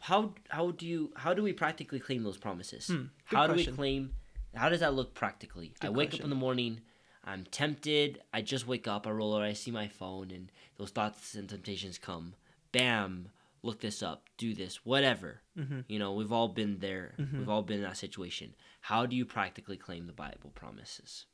how 0.00 0.34
how 0.48 0.72
do 0.72 0.86
you 0.86 1.12
how 1.16 1.32
do 1.32 1.42
we 1.42 1.52
practically 1.52 2.00
claim 2.00 2.24
those 2.24 2.36
promises? 2.36 2.88
Hmm, 2.88 3.04
how 3.24 3.46
do 3.46 3.54
we 3.54 3.66
claim 3.66 4.14
how 4.54 4.68
does 4.68 4.80
that 4.80 4.94
look 4.94 5.14
practically? 5.14 5.72
I 5.80 5.86
Good 5.86 5.96
wake 5.96 6.14
up 6.14 6.20
in 6.20 6.30
the 6.30 6.36
morning, 6.36 6.80
I'm 7.24 7.44
tempted, 7.50 8.20
I 8.34 8.42
just 8.42 8.66
wake 8.66 8.88
up, 8.88 9.06
I 9.06 9.10
roll 9.10 9.32
over, 9.32 9.44
I 9.44 9.52
see 9.52 9.70
my 9.70 9.88
phone 9.88 10.30
and 10.30 10.50
those 10.76 10.90
thoughts 10.90 11.34
and 11.34 11.48
temptations 11.48 11.98
come. 11.98 12.34
Bam, 12.72 13.28
look 13.62 13.80
this 13.80 14.02
up, 14.02 14.28
do 14.36 14.54
this, 14.54 14.84
whatever. 14.84 15.40
Mm-hmm. 15.56 15.80
You 15.88 15.98
know, 15.98 16.12
we've 16.14 16.32
all 16.32 16.48
been 16.48 16.78
there. 16.78 17.14
Mhm. 17.18 17.38
We've 17.38 17.48
all 17.48 17.62
been 17.62 17.76
in 17.78 17.82
that 17.84 17.96
situation. 17.96 18.54
How 18.80 19.06
do 19.06 19.14
you 19.14 19.24
practically 19.24 19.76
claim 19.76 20.06
the 20.06 20.12
Bible 20.12 20.50
promises? 20.54 21.26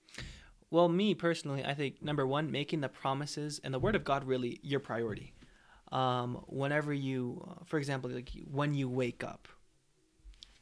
Well, 0.70 0.88
me 0.88 1.14
personally, 1.14 1.64
I 1.64 1.72
think 1.72 2.02
number 2.02 2.26
one, 2.26 2.50
making 2.50 2.82
the 2.82 2.88
promises 2.90 3.58
and 3.64 3.72
the 3.72 3.78
Word 3.78 3.94
of 3.96 4.04
God 4.04 4.24
really 4.24 4.60
your 4.62 4.80
priority. 4.80 5.32
Um, 5.90 6.44
whenever 6.46 6.92
you, 6.92 7.46
uh, 7.48 7.64
for 7.64 7.78
example, 7.78 8.10
like 8.10 8.30
when 8.50 8.74
you 8.74 8.90
wake 8.90 9.24
up, 9.24 9.48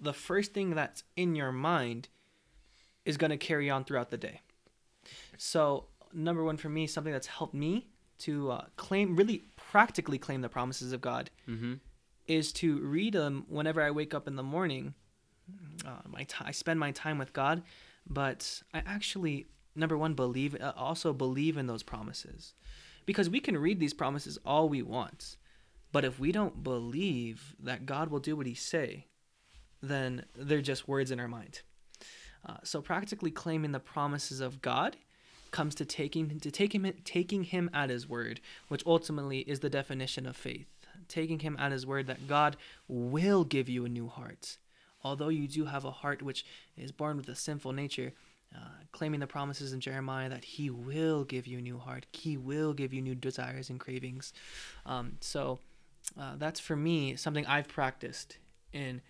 the 0.01 0.13
first 0.13 0.53
thing 0.55 0.71
that's 0.77 1.03
in 1.17 1.35
your 1.35 1.51
mind 1.51 2.09
is 3.05 3.17
going 3.17 3.31
to 3.31 3.37
carry 3.37 3.69
on 3.69 3.83
throughout 3.85 4.11
the 4.11 4.17
day. 4.19 4.43
So, 5.37 5.87
number 6.13 6.45
one 6.45 6.57
for 6.57 6.69
me, 6.69 6.87
something 6.87 7.13
that's 7.13 7.27
helped 7.27 7.55
me 7.55 7.89
to 8.19 8.53
uh, 8.53 8.65
claim, 8.77 9.17
really 9.17 9.43
practically 9.77 10.19
claim 10.27 10.41
the 10.41 10.49
promises 10.59 10.91
of 10.93 11.01
God, 11.01 11.25
Mm-hmm. 11.47 11.75
is 12.27 12.53
to 12.61 12.69
read 12.97 13.13
them 13.13 13.45
whenever 13.57 13.81
I 13.83 13.91
wake 13.91 14.15
up 14.15 14.27
in 14.27 14.37
the 14.37 14.43
morning. 14.57 14.95
Uh, 15.89 16.03
my 16.17 16.25
ti 16.25 16.43
I 16.51 16.53
spend 16.53 16.81
my 16.81 16.93
time 16.93 17.19
with 17.19 17.33
God, 17.43 17.63
but 18.21 18.63
I 18.73 18.79
actually 18.97 19.37
number 19.83 19.97
one 20.05 20.15
believe 20.15 20.53
uh, 20.57 20.73
also 20.89 21.13
believe 21.13 21.57
in 21.61 21.67
those 21.67 21.83
promises, 21.83 22.55
because 23.05 23.29
we 23.29 23.41
can 23.47 23.59
read 23.67 23.79
these 23.79 23.95
promises 24.03 24.39
all 24.45 24.67
we 24.69 24.83
want, 24.97 25.37
but 25.93 26.05
if 26.05 26.19
we 26.19 26.33
don't 26.33 26.63
believe 26.63 27.55
that 27.69 27.87
God 27.95 28.07
will 28.11 28.25
do 28.29 28.35
what 28.37 28.47
He 28.47 28.55
say, 28.55 29.07
then 29.83 30.25
they're 30.47 30.71
just 30.73 30.89
words 30.89 31.11
in 31.11 31.21
our 31.21 31.29
mind. 31.29 31.61
Uh, 32.49 32.61
so 32.63 32.81
practically 32.81 33.31
claiming 33.31 33.73
the 33.73 33.89
promises 33.95 34.41
of 34.41 34.63
God 34.63 34.97
comes 35.57 35.75
to 35.75 35.87
taking 35.87 36.39
to 36.39 36.51
taking 36.51 36.85
him 36.85 36.93
taking 37.05 37.45
him 37.45 37.71
at 37.73 37.89
his 37.89 38.07
word, 38.07 38.41
which 38.69 38.85
ultimately 38.85 39.39
is 39.39 39.61
the 39.61 39.71
definition 39.71 40.27
of 40.27 40.37
faith. 40.37 40.67
Taking 41.09 41.39
him 41.39 41.57
at 41.59 41.73
his 41.73 41.87
word 41.87 42.07
that 42.09 42.29
God 42.29 42.59
will 42.89 43.43
give 43.43 43.67
you 43.67 43.87
a 43.87 43.89
new 43.89 44.07
heart. 44.07 44.59
Although 45.03 45.31
you 45.31 45.49
do 45.49 45.65
have 45.65 45.87
a 45.87 45.91
heart 45.91 46.21
which 46.21 46.45
is 46.77 46.93
born 46.93 47.17
with 47.17 47.29
a 47.31 47.35
sinful 47.35 47.73
nature, 47.73 48.13
uh, 48.55 48.59
claiming 48.93 49.21
the 49.21 49.27
promises 49.27 49.73
in 49.73 49.81
Jeremiah 49.81 50.29
that 50.29 50.45
he 50.45 50.69
will 50.69 51.25
give 51.25 51.47
you 51.47 51.57
a 51.57 51.63
new 51.63 51.79
heart, 51.79 52.05
he 52.13 52.37
will 52.37 52.75
give 52.75 52.93
you 52.93 53.01
new 53.01 53.15
desires 53.15 53.71
and 53.71 53.81
cravings. 53.81 54.35
Um, 54.85 55.17
so 55.21 55.59
uh, 56.21 56.35
that's 56.37 56.61
for 56.61 56.77
me 56.77 57.17
something 57.17 57.47
I've 57.47 57.69
practiced 57.69 58.37
in 58.75 59.01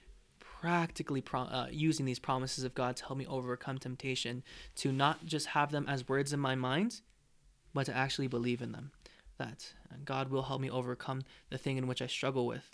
practically 0.60 1.20
pro- 1.20 1.42
uh, 1.42 1.68
using 1.70 2.06
these 2.06 2.18
promises 2.18 2.64
of 2.64 2.74
God 2.74 2.96
to 2.96 3.04
help 3.06 3.18
me 3.18 3.26
overcome 3.26 3.78
temptation, 3.78 4.42
to 4.76 4.92
not 4.92 5.24
just 5.26 5.48
have 5.48 5.70
them 5.70 5.86
as 5.88 6.08
words 6.08 6.32
in 6.32 6.40
my 6.40 6.54
mind, 6.54 7.00
but 7.74 7.86
to 7.86 7.96
actually 7.96 8.26
believe 8.28 8.62
in 8.62 8.72
them. 8.72 8.90
That 9.38 9.72
uh, 9.92 9.96
God 10.04 10.30
will 10.30 10.44
help 10.44 10.60
me 10.60 10.70
overcome 10.70 11.22
the 11.50 11.58
thing 11.58 11.76
in 11.76 11.86
which 11.86 12.00
I 12.00 12.06
struggle 12.06 12.46
with. 12.46 12.70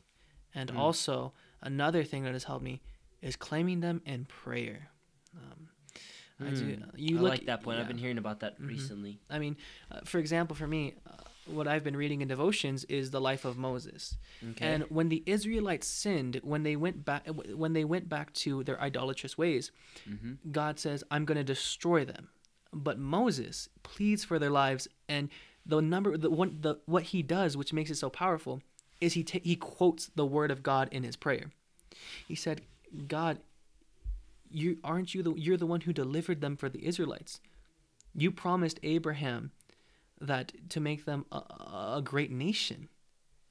And 0.54 0.70
Mm. 0.70 0.78
also, 0.78 1.32
another 1.60 2.04
thing 2.04 2.22
that 2.24 2.32
has 2.34 2.44
helped 2.44 2.64
me 2.64 2.80
is 3.20 3.36
claiming 3.36 3.80
them 3.80 4.00
in 4.04 4.26
prayer. 4.26 4.90
Um, 5.36 5.68
I 6.40 6.50
do, 6.50 6.76
Mm. 6.76 6.90
you 6.96 7.18
I 7.18 7.20
look, 7.20 7.30
like 7.30 7.46
that 7.46 7.62
point. 7.62 7.78
I've 7.78 7.88
been 7.88 7.98
hearing 7.98 8.18
about 8.18 8.40
that 8.40 8.60
Mhm. 8.60 8.68
recently. 8.68 9.18
I 9.30 9.38
mean, 9.38 9.56
uh, 9.90 10.00
for 10.04 10.18
example, 10.18 10.54
for 10.54 10.66
me, 10.66 10.94
uh, 11.06 11.16
what 11.46 11.66
I've 11.66 11.84
been 11.84 11.96
reading 11.96 12.20
in 12.20 12.28
devotions 12.28 12.84
is 12.84 13.10
the 13.10 13.20
life 13.20 13.44
of 13.44 13.58
Moses. 13.58 14.16
Okay. 14.50 14.66
And 14.66 14.84
when 14.84 15.08
the 15.08 15.22
Israelites 15.26 15.86
sinned, 15.86 16.40
when 16.42 16.62
they 16.62 16.76
went 16.76 17.04
back, 17.04 17.26
when 17.26 17.72
they 17.72 17.84
went 17.84 18.08
back 18.08 18.32
to 18.34 18.62
their 18.64 18.80
idolatrous 18.80 19.36
ways, 19.36 19.70
mm-hmm. 20.08 20.34
God 20.50 20.78
says, 20.78 21.02
"I'm 21.10 21.24
going 21.24 21.38
to 21.38 21.44
destroy 21.44 22.04
them." 22.04 22.28
But 22.72 22.98
Moses 22.98 23.68
pleads 23.82 24.24
for 24.24 24.38
their 24.38 24.50
lives, 24.50 24.88
and 25.08 25.28
the 25.66 25.82
number, 25.82 26.16
the 26.16 26.30
one, 26.30 26.58
the 26.60 26.76
what 26.86 27.04
he 27.04 27.22
does, 27.22 27.56
which 27.56 27.72
makes 27.72 27.90
it 27.90 27.96
so 27.96 28.10
powerful, 28.10 28.62
is 29.00 29.14
he 29.14 29.24
ta- 29.24 29.40
he 29.42 29.56
quotes 29.56 30.10
the 30.14 30.26
word 30.26 30.50
of 30.50 30.62
God 30.62 30.88
in 30.92 31.02
his 31.02 31.16
prayer. 31.16 31.50
He 32.26 32.34
said, 32.34 32.62
"God, 33.08 33.38
you 34.50 34.78
aren't 34.84 35.14
you 35.14 35.22
the 35.22 35.34
you're 35.34 35.56
the 35.56 35.66
one 35.66 35.82
who 35.82 35.92
delivered 35.92 36.40
them 36.40 36.56
for 36.56 36.68
the 36.68 36.86
Israelites. 36.86 37.40
You 38.14 38.30
promised 38.30 38.78
Abraham 38.82 39.52
that 40.22 40.52
to 40.70 40.80
make 40.80 41.04
them 41.04 41.26
a, 41.32 41.36
a 41.96 42.02
great 42.02 42.30
nation. 42.30 42.88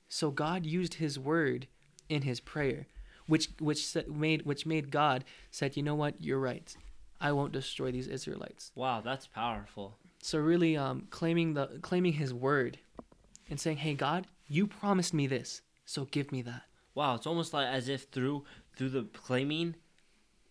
So 0.09 0.31
God 0.31 0.65
used 0.65 0.95
His 0.95 1.19
word 1.19 1.67
in 2.09 2.23
His 2.23 2.39
prayer, 2.39 2.87
which 3.27 3.49
which 3.59 3.95
made 4.07 4.45
which 4.45 4.65
made 4.65 4.91
God 4.91 5.23
said, 5.51 5.77
you 5.77 5.83
know 5.83 5.95
what, 5.95 6.15
you're 6.19 6.39
right. 6.39 6.75
I 7.19 7.31
won't 7.33 7.51
destroy 7.51 7.91
these 7.91 8.07
Israelites. 8.07 8.71
Wow, 8.75 9.01
that's 9.01 9.27
powerful. 9.27 9.97
So 10.23 10.39
really, 10.39 10.75
um, 10.75 11.07
claiming 11.09 11.53
the 11.53 11.79
claiming 11.81 12.13
His 12.13 12.33
word, 12.33 12.79
and 13.49 13.59
saying, 13.59 13.77
hey 13.77 13.93
God, 13.93 14.27
you 14.47 14.65
promised 14.65 15.13
me 15.13 15.27
this, 15.27 15.61
so 15.85 16.05
give 16.05 16.31
me 16.31 16.41
that. 16.43 16.63
Wow, 16.95 17.15
it's 17.15 17.27
almost 17.27 17.53
like 17.53 17.67
as 17.67 17.87
if 17.87 18.03
through 18.11 18.43
through 18.75 18.89
the 18.89 19.03
claiming 19.13 19.75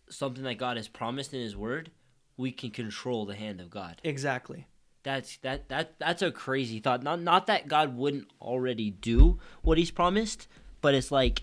something 0.09 0.43
that 0.43 0.57
God 0.57 0.77
has 0.77 0.87
promised 0.87 1.33
in 1.33 1.41
His 1.41 1.55
Word, 1.55 1.91
we 2.37 2.51
can 2.51 2.71
control 2.71 3.25
the 3.25 3.35
hand 3.35 3.61
of 3.61 3.69
God. 3.69 4.01
Exactly. 4.03 4.67
That's 5.03 5.37
that 5.37 5.69
that 5.69 5.97
that's 5.99 6.21
a 6.21 6.31
crazy 6.31 6.79
thought. 6.79 7.01
Not 7.03 7.21
not 7.21 7.47
that 7.47 7.67
God 7.67 7.95
wouldn't 7.97 8.27
already 8.41 8.91
do 8.91 9.39
what 9.63 9.77
He's 9.77 9.91
promised, 9.91 10.47
but 10.81 10.93
it's 10.93 11.11
like 11.11 11.41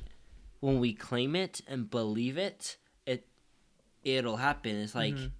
when 0.60 0.78
we 0.78 0.92
claim 0.92 1.34
it 1.36 1.60
and 1.66 1.90
believe 1.90 2.38
it, 2.38 2.76
it 3.06 3.26
it'll 4.04 4.36
happen. 4.36 4.76
It's 4.76 4.94
like 4.94 5.14
Mhm. 5.14 5.30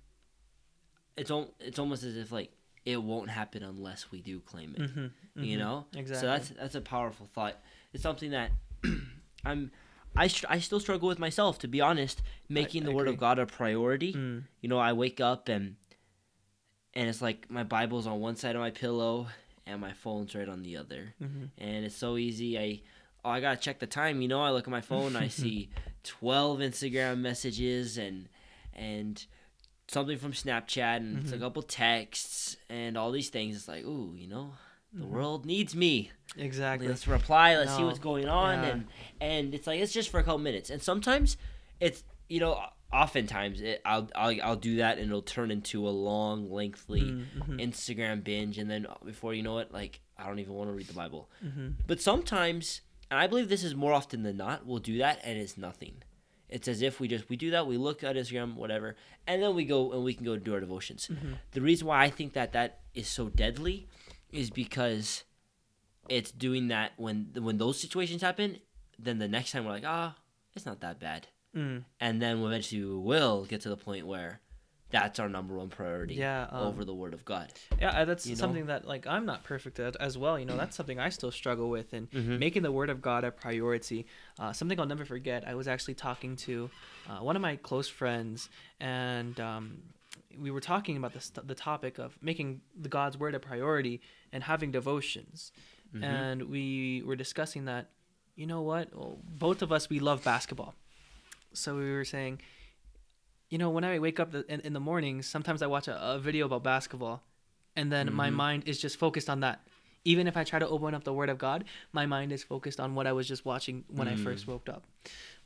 it's 1.17 1.31
al- 1.31 1.53
it's 1.61 1.79
almost 1.79 2.03
as 2.05 2.17
if 2.17 2.33
like 2.33 2.51
it 2.85 3.03
won't 3.03 3.31
happen 3.31 3.63
unless 3.63 4.11
we 4.11 4.21
do 4.21 4.41
claim 4.41 4.75
it. 4.77 4.83
Mm-hmm. 4.83 5.43
You 5.45 5.59
know, 5.59 5.87
Exactly. 5.95 6.21
So 6.21 6.27
that's 6.27 6.49
that's 6.51 6.75
a 6.75 6.81
powerful 6.81 7.29
thought. 7.35 7.61
It's 7.93 8.03
something 8.03 8.31
that 8.33 8.51
I'm. 9.45 9.71
I, 10.17 10.27
str- 10.27 10.47
I 10.49 10.59
still 10.59 10.81
struggle 10.81 11.07
with 11.09 11.19
myself 11.21 11.59
to 11.61 11.69
be 11.69 11.81
honest 11.81 12.23
making 12.49 12.83
I 12.83 12.87
the 12.87 12.93
word 12.93 13.07
of 13.09 13.19
god 13.19 13.39
a 13.39 13.47
priority 13.47 14.15
Mm. 14.15 14.45
you 14.61 14.69
know 14.69 14.79
i 14.79 14.93
wake 14.93 15.21
up 15.21 15.49
and 15.49 15.77
and 16.99 17.09
it's 17.09 17.23
like 17.23 17.49
my 17.51 17.63
bible's 17.63 18.07
on 18.07 18.21
one 18.21 18.37
side 18.37 18.57
of 18.57 18.61
my 18.61 18.71
pillow 18.71 19.27
and 19.67 19.81
my 19.81 19.93
phone's 19.93 20.35
right 20.35 20.49
on 20.49 20.63
the 20.63 20.77
other. 20.77 21.15
Mm-hmm. 21.23 21.45
and 21.59 21.85
it's 21.87 21.95
so 21.97 22.17
easy. 22.17 22.59
I 22.59 22.81
oh 23.25 23.31
i 23.31 23.41
gotta 23.41 23.61
check 23.67 23.79
the 23.79 23.87
time. 23.87 24.21
You 24.23 24.29
know 24.29 24.43
i 24.43 24.51
look 24.51 24.67
at 24.67 24.71
my 24.71 24.81
phone 24.93 25.17
i 25.17 25.29
see 25.43 25.69
12 26.05 26.59
instagram 26.61 27.19
messages 27.19 27.99
and 27.99 28.29
and 28.75 29.25
something 29.89 30.19
from 30.19 30.33
snapchat 30.33 30.97
and 30.99 31.19
it's 31.19 31.33
a 31.33 31.39
couple 31.39 31.63
texts 31.63 32.57
and 32.69 32.97
all 32.99 33.11
these 33.13 33.29
things. 33.31 33.57
It's 33.57 33.69
like 33.69 33.85
ooh 33.85 34.15
you 34.17 34.29
know 34.29 34.53
the 34.93 35.05
Mhm. 35.05 35.09
world 35.11 35.45
needs 35.47 35.75
me. 35.75 36.11
Exactly. 36.37 36.89
let's 36.89 37.07
reply. 37.07 37.57
Let's 37.59 37.77
see 37.77 37.85
what's 37.85 37.99
going 38.11 38.29
on 38.29 38.55
Yeah. 38.63 38.69
and 38.71 38.87
and 39.21 39.55
it's 39.55 39.67
like 39.67 39.81
it's 39.81 39.93
just 39.93 40.09
for 40.11 40.19
a 40.21 40.25
couple 40.25 40.39
minutes. 40.39 40.71
And 40.71 40.81
sometimes 40.83 41.37
it's 41.81 42.03
you 42.29 42.41
know 42.41 42.53
oftentimes 42.93 43.61
it, 43.61 43.81
I'll, 43.85 44.09
I'll 44.15 44.35
i'll 44.43 44.57
do 44.57 44.77
that 44.77 44.99
and 44.99 45.09
it'll 45.09 45.23
turn 45.23 45.51
into 45.51 45.87
a 45.87 45.91
long 45.91 46.51
lengthy 46.51 47.03
Mm-hmm. 47.03 47.57
instagram 47.59 48.25
binge 48.25 48.59
and 48.59 48.71
then 48.71 48.87
before 49.05 49.35
you 49.35 49.43
know 49.43 49.59
it 49.59 49.73
like 49.73 50.01
i 50.17 50.27
don't 50.27 50.39
even 50.39 50.55
want 50.55 50.71
to 50.71 50.75
read 50.75 50.87
the 50.87 50.95
bible 50.95 51.29
Mm-hmm. 51.45 51.69
but 51.87 52.01
sometimes 52.01 52.81
and 53.11 53.21
i 53.21 53.27
believe 53.27 53.49
this 53.49 53.63
is 53.65 53.75
more 53.75 53.93
often 53.93 54.23
than 54.23 54.37
not 54.39 54.65
we'll 54.67 54.79
do 54.79 54.99
that 54.99 55.21
and 55.23 55.39
it's 55.39 55.59
nothing 55.59 55.97
it's 56.49 56.67
as 56.67 56.81
if 56.81 56.99
we 56.99 57.09
just 57.09 57.29
we 57.29 57.37
do 57.37 57.51
that 57.51 57.67
we 57.67 57.77
look 57.77 58.03
at 58.03 58.17
instagram 58.17 58.55
whatever 58.55 58.97
and 59.27 59.43
then 59.43 59.55
we 59.55 59.65
go 59.67 59.93
and 59.93 60.03
we 60.03 60.15
can 60.15 60.25
go 60.25 60.37
do 60.39 60.55
our 60.55 60.61
devotions 60.61 61.09
Mm-hmm. 61.13 61.33
the 61.53 61.61
reason 61.61 61.87
why 61.87 62.05
I 62.05 62.11
think 62.11 62.33
that 62.33 62.53
that 62.55 62.81
is 62.95 63.07
so 63.09 63.29
deadly 63.29 63.87
is 64.33 64.49
because 64.51 65.25
it's 66.09 66.31
doing 66.31 66.69
that 66.69 66.93
when 66.97 67.29
when 67.39 67.59
those 67.59 67.79
situations 67.79 68.23
happen. 68.23 68.59
Then 68.99 69.19
the 69.19 69.29
next 69.29 69.53
time 69.53 69.65
we're 69.65 69.73
like, 69.73 69.85
ah, 69.87 70.17
it's 70.57 70.65
not 70.67 70.81
that 70.81 70.99
bad, 70.99 71.29
Mm. 71.59 71.85
and 72.01 72.23
then 72.23 72.39
eventually 72.45 72.85
we 72.85 72.95
will 72.99 73.45
get 73.45 73.61
to 73.63 73.69
the 73.69 73.77
point 73.77 74.07
where 74.07 74.41
that's 74.91 75.19
our 75.19 75.29
number 75.29 75.55
one 75.55 75.69
priority 75.69 76.15
Yeah. 76.15 76.47
Um, 76.51 76.69
over 76.69 76.83
the 76.85 76.95
Word 76.95 77.13
of 77.13 77.23
God. 77.25 77.53
Yeah, 77.79 77.91
uh, 77.91 78.05
that's 78.07 78.27
you 78.27 78.35
know? 78.37 78.41
something 78.41 78.67
that 78.67 78.87
like 78.87 79.07
I'm 79.07 79.27
not 79.27 79.45
perfect 79.45 79.79
at 79.81 79.97
as 79.97 80.17
well. 80.17 80.39
You 80.39 80.47
know, 80.47 80.57
that's 80.57 80.77
something 80.81 80.99
I 80.99 81.11
still 81.11 81.31
struggle 81.31 81.69
with, 81.69 81.93
and 81.93 82.11
Mhm. 82.11 82.39
making 82.39 82.63
the 82.63 82.73
Word 82.73 82.89
of 82.89 83.03
God 83.03 83.23
a 83.25 83.31
priority. 83.31 84.07
Uh, 84.39 84.53
something 84.55 84.79
I'll 84.81 84.87
never 84.87 85.05
forget. 85.05 85.47
I 85.47 85.55
was 85.57 85.69
actually 85.69 85.95
talking 85.95 86.37
to 86.37 86.71
uh, 87.09 87.19
one 87.19 87.37
of 87.37 87.43
my 87.43 87.57
close 87.57 87.89
friends, 87.89 88.49
and 88.81 89.39
um, 89.41 89.83
we 90.39 90.51
were 90.51 90.61
talking 90.61 90.97
about 90.97 91.13
this 91.13 91.29
the 91.31 91.55
topic 91.55 91.99
of 91.99 92.17
making 92.23 92.63
the 92.75 92.89
God's 92.89 93.19
Word 93.19 93.35
a 93.35 93.41
priority 93.41 94.01
and 94.33 94.43
having 94.45 94.71
devotions, 94.71 95.53
Mhm. 95.95 96.03
and 96.03 96.43
we 96.49 97.03
were 97.05 97.17
discussing 97.17 97.67
that. 97.67 97.91
You 98.37 98.47
know 98.47 98.63
what? 98.63 98.95
Well, 98.95 99.19
both 99.25 99.61
of 99.63 99.71
us 99.73 99.91
we 99.91 99.99
love 100.01 100.23
basketball, 100.25 100.75
so 101.53 101.77
we 101.77 101.93
were 101.93 102.05
saying. 102.05 102.41
You 103.51 103.57
know, 103.57 103.71
when 103.71 103.83
I 103.83 103.99
wake 103.99 104.21
up 104.21 104.31
the, 104.31 104.45
in, 104.53 104.61
in 104.61 104.73
the 104.75 104.81
mornings, 104.81 105.27
sometimes 105.27 105.63
I 105.63 105.67
watch 105.69 105.89
a, 105.89 105.97
a 106.15 106.19
video 106.19 106.45
about 106.45 106.63
basketball, 106.63 107.23
and 107.77 107.91
then 107.91 108.13
my 108.13 108.29
Mhm. 108.29 108.35
mind 108.35 108.63
is 108.67 108.79
just 108.79 108.99
focused 108.99 109.31
on 109.31 109.41
that. 109.41 109.67
Even 110.05 110.27
if 110.27 110.37
I 110.37 110.45
try 110.45 110.59
to 110.59 110.69
open 110.69 110.95
up 110.95 111.05
the 111.05 111.15
Word 111.15 111.31
of 111.31 111.39
God, 111.39 111.65
my 111.93 112.05
mind 112.05 112.31
is 112.31 112.43
focused 112.43 112.79
on 112.79 112.95
what 112.95 113.07
I 113.07 113.13
was 113.13 113.27
just 113.27 113.47
watching 113.47 113.85
when 113.89 114.07
I 114.07 114.17
first 114.17 114.45
Mm. 114.45 114.49
woke 114.53 114.69
up. 114.69 114.85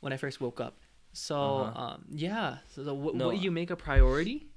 When 0.01 0.11
I 0.11 0.17
first 0.17 0.41
woke 0.41 0.59
up, 0.59 0.77
so 1.13 1.35
Uh-huh. 1.37 1.83
um, 1.83 2.05
yeah. 2.11 2.57
So 2.75 2.83
the, 2.83 2.93
what, 2.93 3.15
No, 3.15 3.27
what 3.27 3.37
you 3.37 3.51
make 3.51 3.71
a 3.71 3.75
priority, 3.77 4.47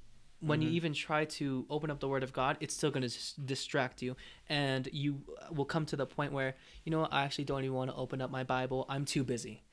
when 0.41 0.59
Mhm. 0.59 0.63
you 0.63 0.69
even 0.71 0.93
try 0.93 1.23
to 1.39 1.65
open 1.69 1.89
up 1.89 1.99
the 2.01 2.07
Word 2.09 2.23
of 2.23 2.33
God, 2.33 2.57
it's 2.59 2.73
still 2.73 2.91
going 2.91 3.07
to 3.07 3.41
distract 3.45 4.01
you, 4.01 4.17
and 4.49 4.89
you 4.91 5.21
will 5.51 5.65
come 5.65 5.85
to 5.85 5.95
the 5.95 6.05
point 6.05 6.33
where 6.33 6.55
you 6.83 6.91
know 6.91 7.05
I 7.05 7.23
actually 7.23 7.45
don't 7.45 7.63
even 7.63 7.75
want 7.77 7.91
to 7.91 7.95
open 7.95 8.21
up 8.21 8.29
my 8.29 8.43
Bible. 8.43 8.85
I'm 8.89 9.05
too 9.05 9.23
busy. 9.23 9.63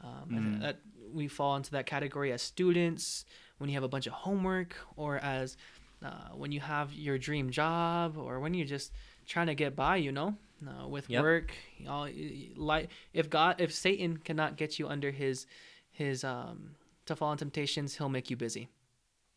Um, 0.00 0.28
Mm. 0.30 0.60
that 0.60 0.80
we 1.12 1.28
fall 1.28 1.56
into 1.56 1.70
that 1.72 1.86
category 1.86 2.32
as 2.32 2.42
students 2.42 3.24
when 3.58 3.68
you 3.68 3.74
have 3.74 3.82
a 3.82 3.88
bunch 3.88 4.06
of 4.06 4.12
homework 4.12 4.76
or 4.96 5.18
as 5.18 5.56
uh, 6.04 6.28
when 6.34 6.52
you 6.52 6.60
have 6.60 6.92
your 6.92 7.18
dream 7.18 7.50
job 7.50 8.16
or 8.16 8.40
when 8.40 8.54
you're 8.54 8.66
just 8.66 8.92
trying 9.26 9.46
to 9.48 9.54
get 9.54 9.74
by 9.76 9.96
you 9.96 10.12
know 10.12 10.34
uh, 10.66 10.86
with 10.88 11.08
Yep. 11.10 11.22
work 11.22 11.52
you 11.78 11.86
know, 11.86 12.08
like 12.56 12.88
if 13.12 13.28
god 13.30 13.60
if 13.60 13.72
satan 13.74 14.16
cannot 14.16 14.56
get 14.56 14.78
you 14.78 14.88
under 14.88 15.10
his 15.10 15.46
his 15.90 16.24
um 16.24 16.70
to 17.06 17.14
fall 17.16 17.32
in 17.32 17.38
temptations 17.38 17.96
he'll 17.96 18.08
make 18.08 18.30
you 18.30 18.36
busy 18.36 18.68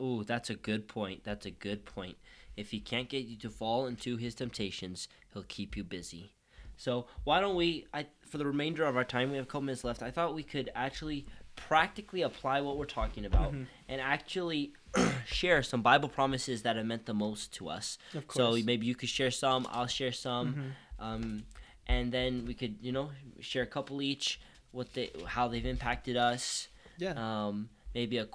oh 0.00 0.22
that's 0.22 0.50
a 0.50 0.54
good 0.54 0.88
point. 0.88 1.22
That's 1.24 1.46
a 1.46 1.50
good 1.50 1.84
point. 1.84 2.16
If 2.56 2.70
he 2.70 2.80
can't 2.80 3.08
get 3.08 3.24
you 3.24 3.36
to 3.38 3.50
fall 3.50 3.86
into 3.86 4.16
his 4.16 4.34
temptations, 4.34 5.08
he'll 5.32 5.44
keep 5.44 5.76
you 5.76 5.84
busy. 5.84 6.34
So 6.76 7.06
why 7.24 7.40
don't 7.40 7.54
we? 7.56 7.86
I 7.94 8.06
for 8.28 8.38
the 8.38 8.46
remainder 8.46 8.84
of 8.84 8.96
our 8.96 9.04
time, 9.04 9.30
we 9.30 9.36
have 9.36 9.44
a 9.44 9.46
couple 9.46 9.62
minutes 9.62 9.84
left. 9.84 10.02
I 10.02 10.10
thought 10.10 10.34
we 10.34 10.42
could 10.42 10.70
actually 10.74 11.26
practically 11.68 12.22
apply 12.22 12.60
what 12.60 12.76
we're 12.76 12.84
talking 13.00 13.24
about 13.24 13.52
Mhm. 13.52 13.66
and 13.88 14.00
actually 14.00 14.72
share 15.26 15.62
some 15.62 15.82
Bible 15.82 16.08
promises 16.08 16.62
that 16.62 16.76
have 16.76 16.86
meant 16.86 17.06
the 17.06 17.14
most 17.14 17.52
to 17.54 17.68
us. 17.68 17.98
So 18.30 18.52
maybe 18.64 18.86
you 18.86 18.94
could 18.94 19.08
share 19.08 19.30
some, 19.30 19.66
I'll 19.70 19.86
share 19.86 20.12
some, 20.12 20.54
Mhm. 20.54 21.04
um, 21.04 21.42
and 21.86 22.12
then 22.12 22.44
we 22.46 22.54
could, 22.54 22.76
you 22.80 22.92
know, 22.92 23.10
share 23.40 23.62
a 23.62 23.66
couple 23.66 24.02
each. 24.02 24.40
What 24.72 24.92
they, 24.94 25.10
how 25.26 25.48
they've 25.48 25.66
impacted 25.66 26.16
us 26.16 26.68
yeah 26.98 27.12
um, 27.16 27.68
maybe 27.94 28.16
a, 28.18 28.26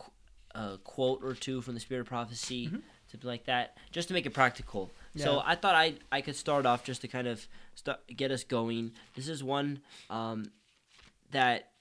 a 0.54 0.78
quote 0.84 1.24
or 1.24 1.34
two 1.34 1.62
from 1.62 1.74
the 1.74 1.80
Spirit 1.80 2.02
of 2.02 2.08
Prophecy, 2.08 2.68
Mhm. 2.68 2.82
something 3.12 3.28
like 3.28 3.46
that, 3.46 3.76
just 3.92 4.08
to 4.10 4.14
make 4.14 4.26
it 4.28 4.34
practical. 4.36 4.92
Yeah. 5.16 5.26
So 5.26 5.42
I 5.46 5.56
thought 5.56 5.74
I 5.76 5.96
I 6.12 6.22
could 6.22 6.36
start 6.36 6.66
off 6.68 6.84
just 6.84 7.02
to 7.02 7.08
kind 7.08 7.28
of 7.28 7.48
start, 7.76 8.00
get 8.16 8.30
us 8.32 8.44
going. 8.44 8.94
This 9.16 9.28
is 9.28 9.44
one 9.44 9.82
um, 10.12 10.52
that 11.32 11.72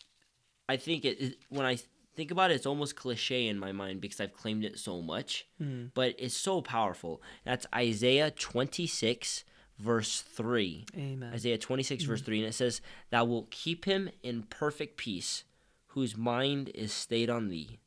I 0.68 0.76
think 0.76 1.04
it, 1.04 1.20
it 1.20 1.38
when 1.48 1.66
I 1.66 1.78
think 2.14 2.30
about 2.30 2.50
it, 2.50 2.54
it's 2.54 2.66
almost 2.66 2.96
cliche 2.96 3.46
in 3.46 3.58
my 3.58 3.72
mind 3.72 4.00
because 4.00 4.20
I've 4.20 4.32
claimed 4.34 4.64
it 4.64 4.78
so 4.78 5.02
much, 5.02 5.46
Mm. 5.62 5.90
but 5.94 6.14
it's 6.18 6.36
so 6.36 6.60
powerful. 6.62 7.22
That's 7.44 7.66
Isaiah 7.74 8.30
twenty 8.30 8.86
six 8.86 9.44
verse 9.78 10.22
three. 10.22 10.86
amen 10.96 11.32
Isaiah 11.34 11.58
26, 11.58 12.04
verse 12.04 12.22
3, 12.22 12.38
and 12.38 12.48
it 12.48 12.54
says, 12.54 12.80
Thou 13.10 13.26
wilt 13.26 13.50
keep 13.50 13.84
him 13.84 14.08
in 14.22 14.44
perfect 14.44 14.96
peace, 14.96 15.44
whose 15.88 16.16
mind 16.16 16.70
is 16.74 16.92
stayed 16.94 17.28
on 17.28 17.48
thee, 17.48 17.78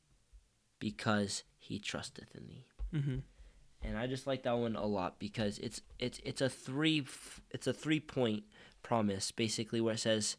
because 0.80 1.44
he 1.58 1.80
trusteth 1.80 2.30
in 2.36 2.48
thee. 2.48 2.66
mm-hmm. 2.94 3.16
And 3.82 3.98
I 3.98 4.08
just 4.08 4.28
like 4.28 4.44
that 4.44 4.58
one 4.58 4.76
a 4.76 4.86
lot 4.86 5.20
because 5.20 5.58
it's 5.60 5.82
it's 6.00 6.20
it's 6.24 6.42
a 6.42 6.50
three 6.50 7.06
it's 7.52 7.66
a 7.66 7.74
three 7.74 8.00
point 8.02 8.44
promise 8.84 9.32
basically 9.32 9.80
where 9.82 9.94
it 9.96 10.00
says 10.00 10.36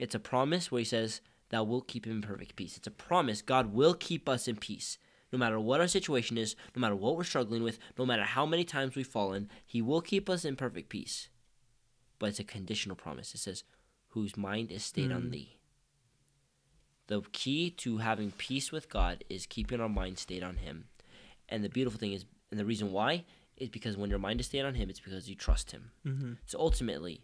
it's 0.00 0.14
a 0.14 0.18
promise 0.20 0.70
where 0.70 0.80
he 0.80 0.84
says 0.84 1.20
thou 1.50 1.62
wilt 1.64 1.88
keep 1.88 2.06
him 2.06 2.16
in 2.16 2.22
perfect 2.22 2.56
peace. 2.56 2.76
It's 2.76 2.86
a 2.86 2.90
promise 2.90 3.42
God 3.42 3.72
will 3.72 3.94
keep 3.94 4.28
us 4.28 4.48
in 4.48 4.56
peace. 4.56 4.98
No 5.32 5.38
matter 5.38 5.60
what 5.60 5.80
our 5.80 5.86
situation 5.86 6.36
is, 6.36 6.56
no 6.74 6.80
matter 6.80 6.96
what 6.96 7.16
we're 7.16 7.24
struggling 7.24 7.62
with, 7.62 7.78
no 7.96 8.04
matter 8.04 8.24
how 8.24 8.44
many 8.46 8.64
times 8.64 8.96
we've 8.96 9.06
fallen, 9.06 9.48
he 9.64 9.80
will 9.80 10.00
keep 10.00 10.28
us 10.28 10.44
in 10.44 10.56
perfect 10.56 10.88
peace. 10.88 11.28
But 12.18 12.30
it's 12.30 12.40
a 12.40 12.44
conditional 12.44 12.96
promise. 12.96 13.34
It 13.34 13.38
says, 13.38 13.62
whose 14.08 14.36
mind 14.36 14.72
is 14.72 14.84
stayed 14.84 15.12
on 15.12 15.22
Mm. 15.24 15.30
thee. 15.30 15.56
The 17.06 17.22
key 17.32 17.70
to 17.70 17.98
having 17.98 18.30
peace 18.32 18.72
with 18.72 18.88
God 18.88 19.24
is 19.28 19.46
keeping 19.46 19.80
our 19.80 19.88
mind 19.88 20.18
stayed 20.18 20.42
on 20.42 20.56
him. 20.56 20.88
And 21.48 21.62
the 21.64 21.68
beautiful 21.68 21.98
thing 21.98 22.12
is, 22.12 22.24
and 22.50 22.58
the 22.58 22.64
reason 22.64 22.90
why 22.92 23.24
is 23.56 23.68
because 23.68 23.96
when 23.96 24.10
your 24.10 24.18
mind 24.18 24.40
is 24.40 24.46
stayed 24.46 24.64
on 24.64 24.74
Him, 24.74 24.88
it's 24.88 25.00
because 25.00 25.28
you 25.28 25.34
trust 25.36 25.70
Him. 25.72 25.90
Mm-hmm. 26.06 26.32
So 26.46 26.58
ultimately, 26.58 27.20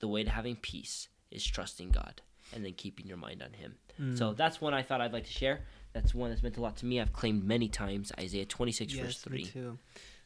the 0.00 0.08
way 0.08 0.24
to 0.24 0.30
having 0.30 0.56
peace 0.56 1.08
is 1.30 1.44
trusting 1.44 1.90
God 1.90 2.20
and 2.54 2.64
then 2.64 2.72
keeping 2.74 3.06
your 3.06 3.16
mind 3.16 3.42
on 3.42 3.52
Him. 3.52 3.76
Mm. 4.00 4.16
So 4.18 4.32
that's 4.32 4.60
one 4.60 4.74
I 4.74 4.82
thought 4.82 5.00
I'd 5.00 5.12
like 5.12 5.24
to 5.24 5.32
share. 5.32 5.60
That's 5.92 6.14
one 6.14 6.30
that's 6.30 6.42
meant 6.42 6.56
a 6.56 6.60
lot 6.60 6.76
to 6.78 6.86
me. 6.86 7.00
I've 7.00 7.12
claimed 7.12 7.44
many 7.44 7.68
times 7.68 8.12
Isaiah 8.18 8.44
26 8.44 8.92
verse 8.92 9.04
yes, 9.04 9.26
me 9.26 9.44
3. 9.44 9.44
too. 9.44 9.78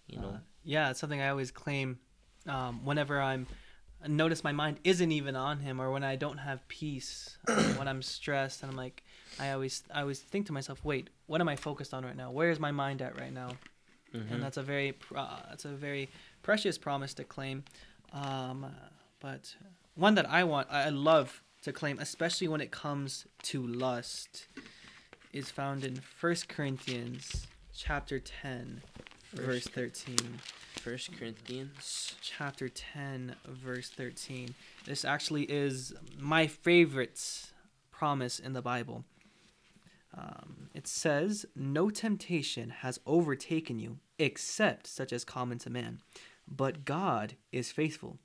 You 0.07 0.21
know, 0.21 0.29
Uh, 0.29 0.39
yeah, 0.65 0.91
it's 0.91 1.01
something 1.01 1.21
I 1.21 1.29
always 1.29 1.51
claim 1.51 1.99
um, 2.47 2.85
whenever 2.85 3.21
I'm 3.21 3.47
notice 4.09 4.43
my 4.43 4.51
mind 4.51 4.81
isn't 4.83 5.13
even 5.13 5.37
on 5.37 5.61
him 5.61 5.81
or 5.81 5.93
when 5.93 6.03
I 6.03 6.17
don't 6.17 6.39
have 6.39 6.67
peace, 6.67 7.39
uh, 7.47 7.63
when 7.79 7.87
I'm 7.87 8.03
stressed 8.03 8.63
and 8.63 8.71
I'm 8.71 8.77
like 8.77 9.05
I 9.39 9.53
always 9.53 9.85
I 9.95 10.01
always 10.01 10.21
think 10.21 10.47
to 10.47 10.53
myself, 10.53 10.85
wait, 10.85 11.09
what 11.27 11.41
am 11.41 11.49
I 11.49 11.57
focused 11.57 11.95
on 11.95 12.05
right 12.05 12.17
now? 12.17 12.31
Where 12.31 12.51
is 12.51 12.59
my 12.59 12.73
mind 12.73 13.01
at 13.01 13.19
right 13.19 13.33
now? 13.33 13.51
Mhm. 14.15 14.31
And 14.31 14.43
that's 14.43 14.57
a 14.57 14.63
very 14.63 14.95
uh, 15.15 15.39
that's 15.49 15.65
a 15.65 15.69
very 15.69 16.11
precious 16.43 16.77
promise 16.79 17.15
to 17.15 17.25
claim. 17.25 17.65
Um, 18.13 18.67
but 19.21 19.55
one 19.95 20.15
that 20.15 20.29
I 20.29 20.45
want 20.45 20.69
I 20.71 20.89
love 20.89 21.43
to 21.63 21.73
claim, 21.73 21.99
especially 21.99 22.49
when 22.49 22.61
it 22.61 22.71
comes 22.71 23.27
to 23.45 23.65
lust, 23.67 24.49
is 25.33 25.51
found 25.51 25.85
in 25.85 25.97
First 25.97 26.49
Corinthians 26.49 27.47
chapter 27.75 28.21
10 28.21 28.83
verse 29.33 29.65
13 29.65 30.17
First 30.77 31.17
Corinthians. 31.19 32.17
chapter 32.21 32.69
10 32.69 33.35
verse 33.47 33.89
13 33.89 34.55
this 34.85 35.07
actually 35.07 35.45
is 35.45 35.95
my 36.19 36.47
favorite 36.47 37.49
promise 37.91 38.39
in 38.39 38.53
the 38.53 38.61
bible 38.61 39.05
um, 40.17 40.69
it 40.75 40.87
says 40.87 41.47
no 41.57 41.89
temptation 41.91 42.71
has 42.81 43.01
overtaken 43.07 43.79
you 43.79 43.99
except 44.19 44.87
such 44.87 45.13
as 45.13 45.25
common 45.25 45.59
to 45.59 45.71
man. 45.71 46.01
But 46.47 46.85
God 46.85 47.35
is 47.51 47.73
faithful, 47.73 48.19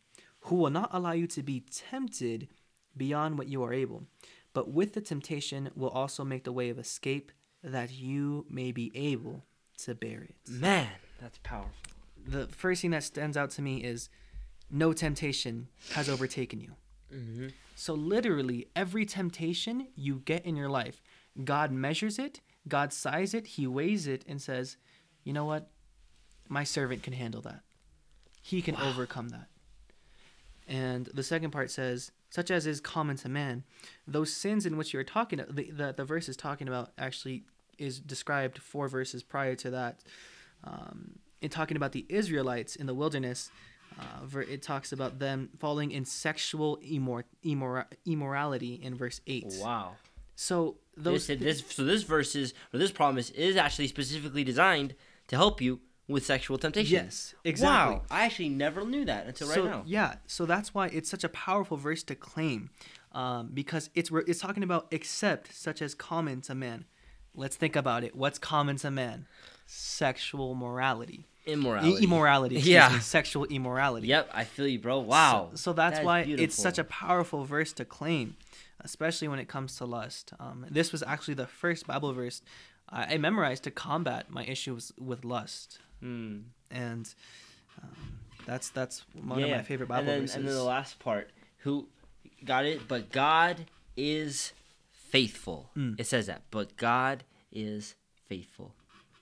who 0.47 0.55
will 0.55 0.69
not 0.69 0.89
allow 0.91 1.11
you 1.13 1.27
to 1.27 1.43
be 1.43 1.61
tempted 1.71 2.47
beyond 2.95 3.37
what 3.37 3.47
you 3.47 3.63
are 3.63 3.73
able, 3.73 4.03
but 4.53 4.69
with 4.71 4.93
the 4.93 5.01
temptation 5.01 5.69
will 5.75 5.89
also 5.89 6.23
make 6.23 6.43
the 6.43 6.51
way 6.51 6.69
of 6.69 6.79
escape 6.79 7.31
that 7.63 7.91
you 7.91 8.45
may 8.49 8.71
be 8.71 8.91
able 8.95 9.45
to 9.77 9.93
bear 9.93 10.21
it. 10.23 10.35
Man, 10.49 10.89
that's 11.21 11.37
powerful. 11.39 11.71
The 12.25 12.47
first 12.47 12.81
thing 12.81 12.91
that 12.91 13.03
stands 13.03 13.37
out 13.37 13.51
to 13.51 13.61
me 13.61 13.83
is 13.83 14.09
no 14.69 14.93
temptation 14.93 15.67
has 15.93 16.09
overtaken 16.09 16.59
you. 16.59 16.75
Mm-hmm. 17.13 17.47
So, 17.75 17.93
literally, 17.93 18.67
every 18.75 19.05
temptation 19.05 19.87
you 19.95 20.21
get 20.25 20.45
in 20.45 20.55
your 20.55 20.69
life, 20.69 21.01
God 21.43 21.71
measures 21.71 22.17
it, 22.19 22.41
God 22.67 22.91
size 22.91 23.33
it, 23.33 23.47
He 23.47 23.67
weighs 23.67 24.07
it, 24.07 24.25
and 24.27 24.41
says, 24.41 24.77
you 25.23 25.31
know 25.31 25.45
what? 25.45 25.69
My 26.49 26.63
servant 26.63 27.03
can 27.03 27.13
handle 27.13 27.41
that. 27.41 27.61
He 28.41 28.61
can 28.61 28.75
Wow. 28.75 28.89
overcome 28.89 29.29
that. 29.29 29.47
And 30.67 31.05
the 31.13 31.23
second 31.23 31.51
part 31.51 31.71
says, 31.71 32.11
such 32.29 32.51
as 32.51 32.67
is 32.67 32.81
common 32.81 33.15
to 33.17 33.29
man, 33.29 33.63
those 34.05 34.33
sins 34.33 34.65
in 34.65 34.77
which 34.77 34.93
you're 34.93 35.03
talking, 35.03 35.39
the, 35.49 35.71
the, 35.71 35.93
the 35.95 36.05
verse 36.05 36.27
is 36.27 36.35
talking 36.35 36.67
about 36.67 36.91
actually 36.97 37.43
is 37.77 37.99
described 37.99 38.57
four 38.57 38.87
verses 38.87 39.23
prior 39.23 39.55
to 39.55 39.69
that. 39.71 40.03
Um, 40.63 41.19
in 41.41 41.49
talking 41.49 41.77
about 41.77 41.91
the 41.91 42.05
Israelites 42.09 42.75
in 42.75 42.87
the 42.87 42.93
wilderness, 42.95 43.51
uh, 43.99 44.25
ver- 44.25 44.41
it 44.41 44.61
talks 44.61 44.91
about 44.91 45.19
them 45.19 45.49
falling 45.59 45.91
in 45.91 46.03
sexual 46.03 46.77
immor- 46.77 47.23
immora- 47.45 47.85
immorality 48.05 48.73
in 48.73 48.95
verse 48.95 49.21
8. 49.27 49.45
Wow. 49.59 49.95
So 50.35 50.77
those 50.95 51.27
This, 51.27 51.39
this 51.39 51.63
so 51.75 51.83
this 51.83 52.03
verse 52.03 52.35
is 52.35 52.53
or 52.73 52.79
this 52.79 52.91
promise 52.91 53.29
is 53.31 53.55
actually 53.55 53.87
specifically 53.87 54.43
designed 54.43 54.95
to 55.27 55.35
help 55.35 55.61
you 55.61 55.79
with 56.07 56.25
sexual 56.25 56.57
temptation. 56.57 57.05
Yes, 57.05 57.35
exactly. 57.43 57.95
Wow, 57.95 58.01
I 58.09 58.25
actually 58.25 58.49
never 58.49 58.85
knew 58.85 59.05
that 59.05 59.27
until 59.27 59.47
so, 59.47 59.61
right 59.61 59.71
now. 59.71 59.83
Yeah, 59.85 60.15
so 60.25 60.45
that's 60.45 60.73
why 60.73 60.87
it's 60.87 61.09
such 61.09 61.23
a 61.23 61.29
powerful 61.29 61.77
verse 61.77 62.03
to 62.03 62.15
claim, 62.15 62.69
um, 63.11 63.49
because 63.53 63.89
it's 63.95 64.09
it's 64.27 64.39
talking 64.39 64.63
about 64.63 64.87
except 64.91 65.53
such 65.53 65.81
as 65.81 65.93
common 65.93 66.41
to 66.41 66.55
man. 66.55 66.85
Let's 67.35 67.55
think 67.55 67.75
about 67.75 68.03
it. 68.03 68.15
What's 68.15 68.39
common 68.39 68.77
to 68.77 68.89
man? 68.91 69.27
Sexual 69.67 70.55
morality, 70.55 71.25
I- 71.45 71.51
Immorality. 71.51 72.03
immorality. 72.03 72.55
Yeah. 72.55 72.89
me, 72.93 72.99
sexual 72.99 73.45
immorality. 73.45 74.07
Yep, 74.07 74.29
I 74.33 74.43
feel 74.45 74.67
you, 74.67 74.79
bro. 74.79 74.99
Wow. 74.99 75.49
So, 75.51 75.57
so 75.57 75.73
that's 75.73 75.97
That 75.97 76.05
why 76.05 76.19
it's 76.21 76.55
such 76.55 76.77
a 76.79 76.83
powerful 76.85 77.43
verse 77.43 77.73
to 77.73 77.85
claim, 77.85 78.37
especially 78.79 79.27
when 79.27 79.39
it 79.39 79.47
comes 79.49 79.75
to 79.77 79.85
lust. 79.85 80.31
Um, 80.39 80.65
this 80.69 80.91
was 80.93 81.03
actually 81.03 81.33
the 81.33 81.47
first 81.47 81.85
Bible 81.85 82.13
verse 82.13 82.41
I 82.89 83.17
memorized 83.17 83.63
to 83.65 83.71
combat 83.71 84.29
my 84.29 84.45
issues 84.45 84.93
with 84.97 85.25
lust, 85.25 85.79
Hmm. 85.99 86.39
and 86.69 87.13
um, 87.81 87.89
that's 88.45 88.69
that's 88.69 89.05
one 89.23 89.39
yeah, 89.39 89.45
of 89.47 89.51
my 89.57 89.63
favorite 89.63 89.89
Bible 89.89 90.01
and 90.01 90.07
then, 90.07 90.21
verses. 90.21 90.35
And 90.35 90.47
then 90.47 90.55
the 90.55 90.63
last 90.63 90.99
part, 90.99 91.31
who 91.59 91.87
got 92.45 92.65
it? 92.65 92.87
But 92.87 93.11
God 93.11 93.65
is 93.95 94.53
faithful. 94.91 95.69
Mm. 95.75 95.99
It 95.99 96.07
says 96.07 96.27
that. 96.27 96.43
But 96.51 96.77
God 96.77 97.23
is 97.51 97.95
faithful, 98.27 98.73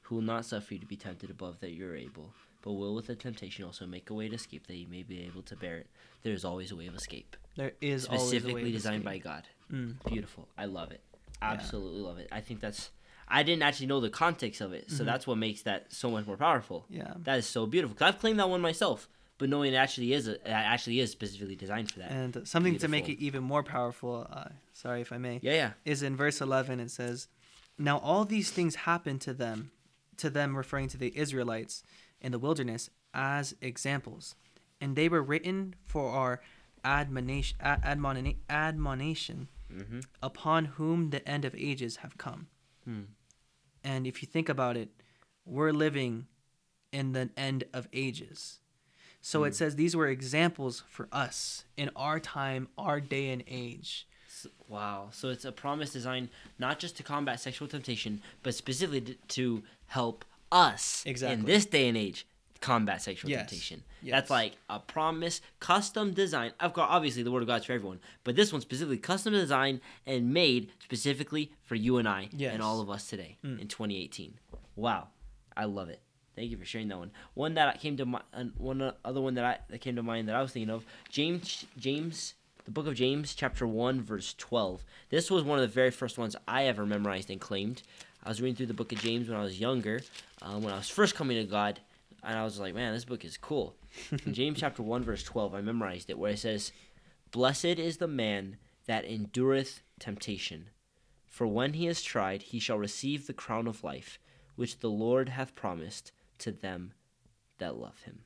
who 0.04 0.16
will 0.16 0.22
not 0.22 0.46
suffer 0.46 0.74
you 0.74 0.80
to 0.80 0.86
be 0.86 0.96
tempted 0.96 1.30
above 1.30 1.60
that 1.62 1.72
you're 1.72 1.96
able, 1.96 2.34
but 2.62 2.74
will 2.74 2.96
with 2.96 3.08
the 3.08 3.16
temptation 3.16 3.64
also 3.64 3.86
make 3.86 4.10
a 4.10 4.14
way 4.14 4.28
to 4.28 4.36
escape 4.36 4.68
that 4.68 4.76
you 4.76 4.88
may 4.88 5.04
be 5.04 5.24
able 5.24 5.42
to 5.44 5.56
bear 5.56 5.78
it. 5.78 5.88
There 6.24 6.34
is 6.34 6.44
always 6.46 6.72
a 6.72 6.76
way 6.76 6.88
of 6.88 6.96
escape, 6.96 7.36
there 7.56 7.74
is 7.82 8.06
always 8.06 8.22
a 8.22 8.26
way 8.26 8.40
specifically 8.40 8.72
designed 8.72 9.04
by. 9.04 9.18
God. 9.18 9.44
Mm. 9.72 9.96
Beautiful. 10.08 10.48
I 10.58 10.66
love 10.66 10.92
it. 10.92 11.02
Absolutely 11.42 12.02
love 12.02 12.18
it. 12.20 12.28
I 12.32 12.42
think 12.42 12.60
that's. 12.60 12.92
I 13.28 13.44
didn't 13.44 13.64
actually 13.64 13.88
know 13.88 14.00
the 14.00 14.10
context 14.10 14.62
of 14.62 14.74
it, 14.74 14.92
so 14.92 15.04
that's 15.04 15.26
what 15.26 15.38
makes 15.38 15.64
that 15.64 15.92
so 15.92 16.12
much 16.12 16.26
more 16.28 16.38
powerful. 16.38 16.86
Yeah. 16.90 17.14
That 17.24 17.40
is 17.40 17.46
so 17.48 17.66
beautiful. 17.66 17.96
Cause 17.96 18.08
I've 18.10 18.20
claimed 18.20 18.40
that 18.40 18.50
one 18.50 18.62
myself, 18.62 19.10
but 19.40 19.50
knowing 19.50 19.74
it 19.74 19.78
actually 19.78 20.14
is 20.14 20.28
a, 20.28 20.34
it 20.36 20.42
actually 20.52 21.00
is 21.00 21.12
specifically 21.12 21.56
designed 21.56 21.92
for 21.92 22.00
that. 22.00 22.12
And 22.12 22.48
something 22.48 22.78
to 22.78 22.88
make 22.88 23.10
it 23.10 23.20
even 23.20 23.44
more 23.44 23.64
powerful, 23.64 24.28
uh, 24.32 24.50
sorry 24.74 25.02
if 25.02 25.12
I 25.12 25.18
may, 25.18 25.40
yeah, 25.42 25.54
yeah. 25.54 25.72
is 25.86 26.04
in 26.04 26.16
verse 26.16 26.40
11 26.40 26.80
it 26.80 26.92
says, 26.92 27.28
"Now 27.80 27.98
all 27.98 28.26
these 28.26 28.52
things 28.52 28.76
happened 28.76 29.22
to 29.22 29.34
them, 29.34 29.72
to 30.18 30.30
them 30.30 30.56
referring 30.56 30.88
to 30.90 30.98
the 30.98 31.18
Israelites 31.18 31.84
in 32.22 32.32
the 32.32 32.40
wilderness 32.40 32.90
as 33.14 33.56
examples, 33.62 34.36
and 34.80 34.96
they 34.96 35.10
were 35.10 35.24
written 35.24 35.74
for 35.84 36.12
our 36.12 36.42
admonition, 36.84 37.58
ad- 37.60 37.82
admoni- 37.84 38.38
admonition 38.50 39.48
Mm-hmm. 39.74 40.02
upon 40.22 40.66
whom 40.66 41.10
the 41.10 41.28
end 41.28 41.44
of 41.44 41.56
ages 41.56 41.98
have 41.98 42.18
come." 42.20 42.48
Hmm. 42.86 43.02
And 43.86 44.08
if 44.08 44.22
you 44.22 44.28
think 44.28 44.50
about 44.50 44.76
it, 44.76 44.90
we're 45.46 45.72
living 45.72 46.26
in 46.92 47.14
the 47.14 47.30
end 47.38 47.64
of 47.72 47.88
ages. 47.94 48.60
So 49.22 49.40
Hmm. 49.42 49.48
it 49.48 49.56
says 49.56 49.76
these 49.76 49.96
were 49.96 50.08
examples 50.08 50.84
for 50.90 51.08
us 51.12 51.66
in 51.78 51.90
our 51.96 52.20
time, 52.20 52.68
our 52.78 53.00
day 53.00 53.30
and 53.30 53.44
age. 53.48 54.08
Wow. 54.68 55.10
So 55.12 55.30
it's 55.30 55.46
a 55.46 55.52
promise 55.52 55.92
designed 55.94 56.30
not 56.60 56.80
just 56.80 56.98
to 56.98 57.04
combat 57.04 57.40
sexual 57.40 57.68
temptation, 57.68 58.22
but 58.44 58.54
specifically 58.56 59.02
to, 59.02 59.14
to 59.40 59.64
help 59.88 60.26
us 60.52 61.04
Exactly. 61.06 61.40
in 61.40 61.46
this 61.46 61.66
day 61.66 61.88
and 61.88 61.98
age 61.98 62.26
combat 62.62 63.02
sexual 63.02 63.30
Yes. 63.30 63.42
temptation. 63.50 63.84
Yes. 64.02 64.12
That's 64.12 64.30
like 64.30 64.54
a 64.70 64.80
promise, 64.80 65.42
custom 65.60 66.14
design. 66.14 66.54
Of 66.60 66.74
course, 66.74 66.88
obviously 66.90 67.24
the 67.24 67.32
word 67.32 67.42
of 67.44 67.48
God's 67.48 67.66
for 67.66 67.74
everyone, 67.74 68.00
but 68.24 68.36
this 68.36 68.52
one 68.52 68.62
specifically 68.62 68.98
custom 68.98 69.34
designed 69.34 69.82
and 70.06 70.34
made 70.34 70.72
specifically 70.84 71.52
for 71.64 71.76
you 71.76 71.98
and 71.98 72.08
I 72.08 72.30
Yes. 72.32 72.54
and 72.54 72.62
all 72.64 72.82
of 72.82 72.90
us 72.90 73.08
today 73.10 73.38
Mm. 73.44 73.60
in 73.62 73.68
2018. 73.68 74.40
Wow. 74.76 75.10
I 75.58 75.66
love 75.66 75.90
it. 75.90 76.02
Thank 76.36 76.52
you 76.52 76.58
for 76.58 76.66
sharing 76.66 76.90
that 76.90 76.98
one. 76.98 77.12
One 77.34 77.54
that 77.54 77.80
came 77.80 77.96
to 77.98 78.06
my, 78.06 78.22
one 78.58 78.82
other 79.06 79.22
one 79.22 79.36
that 79.36 79.46
I 79.46 79.60
that 79.70 79.80
came 79.80 79.96
to 79.96 80.04
mind 80.04 80.28
that 80.28 80.36
I 80.36 80.42
was 80.42 80.52
thinking 80.52 80.70
of, 80.70 80.86
James 81.10 81.66
James 81.78 82.34
the 82.66 82.72
book 82.72 82.88
of 82.88 82.96
James, 82.96 83.36
chapter 83.36 83.68
1, 83.68 84.02
verse 84.02 84.34
12. 84.40 84.84
This 85.12 85.30
was 85.30 85.44
one 85.44 85.60
of 85.60 85.62
the 85.62 85.68
very 85.72 85.92
first 85.92 86.18
ones 86.18 86.36
I 86.48 86.64
ever 86.66 86.84
memorized 86.84 87.30
and 87.30 87.40
claimed. 87.40 87.84
I 88.24 88.30
was 88.30 88.42
reading 88.42 88.56
through 88.56 88.66
the 88.66 88.74
book 88.74 88.92
of 88.92 88.98
James 89.00 89.30
when 89.30 89.38
I 89.38 89.44
was 89.44 89.60
younger, 89.60 90.02
um, 90.42 90.64
when 90.64 90.74
I 90.74 90.78
was 90.78 90.90
first 90.90 91.14
coming 91.14 91.38
to 91.38 91.44
God, 91.44 91.80
and 92.26 92.38
I 92.38 92.44
was 92.44 92.60
like, 92.60 92.74
man, 92.76 92.94
this 92.94 93.06
book 93.06 93.24
is 93.24 93.38
cool. 93.38 93.76
James 94.32 94.60
chapter 94.60 94.82
1, 94.84 95.04
verse 95.04 95.24
12, 95.24 95.54
I 95.56 95.62
memorized 95.62 96.10
it, 96.10 96.18
where 96.18 96.32
it 96.32 96.40
says, 96.40 96.72
Blessed 97.32 97.66
is 97.66 97.98
the 97.98 98.08
man 98.08 98.58
that 98.88 99.06
endureth 99.06 99.82
temptation, 100.00 100.70
for 101.28 101.48
when 101.48 101.74
he 101.74 101.88
is 101.88 102.02
tried, 102.02 102.44
he 102.44 102.60
shall 102.60 102.78
receive 102.78 103.28
the 103.28 103.34
crown 103.34 103.68
of 103.68 103.84
life, 103.84 104.20
which 104.56 104.80
the 104.80 104.90
Lord 104.90 105.30
hath 105.30 105.56
promised 105.56 106.12
to 106.40 106.52
them 106.52 106.94
that 107.58 107.76
love 107.78 108.02
him. 108.04 108.20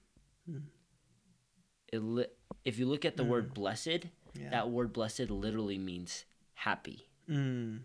It 1.91 1.99
li- 1.99 2.25
if 2.65 2.77
you 2.77 2.85
look 2.85 3.05
at 3.05 3.17
the 3.17 3.23
word 3.23 3.53
blessed, 3.53 4.05
Yeah. 4.39 4.49
that 4.51 4.69
word 4.69 4.93
blessed 4.93 5.29
literally 5.29 5.77
means 5.77 6.25
happy. 6.53 7.07
Mm. 7.29 7.79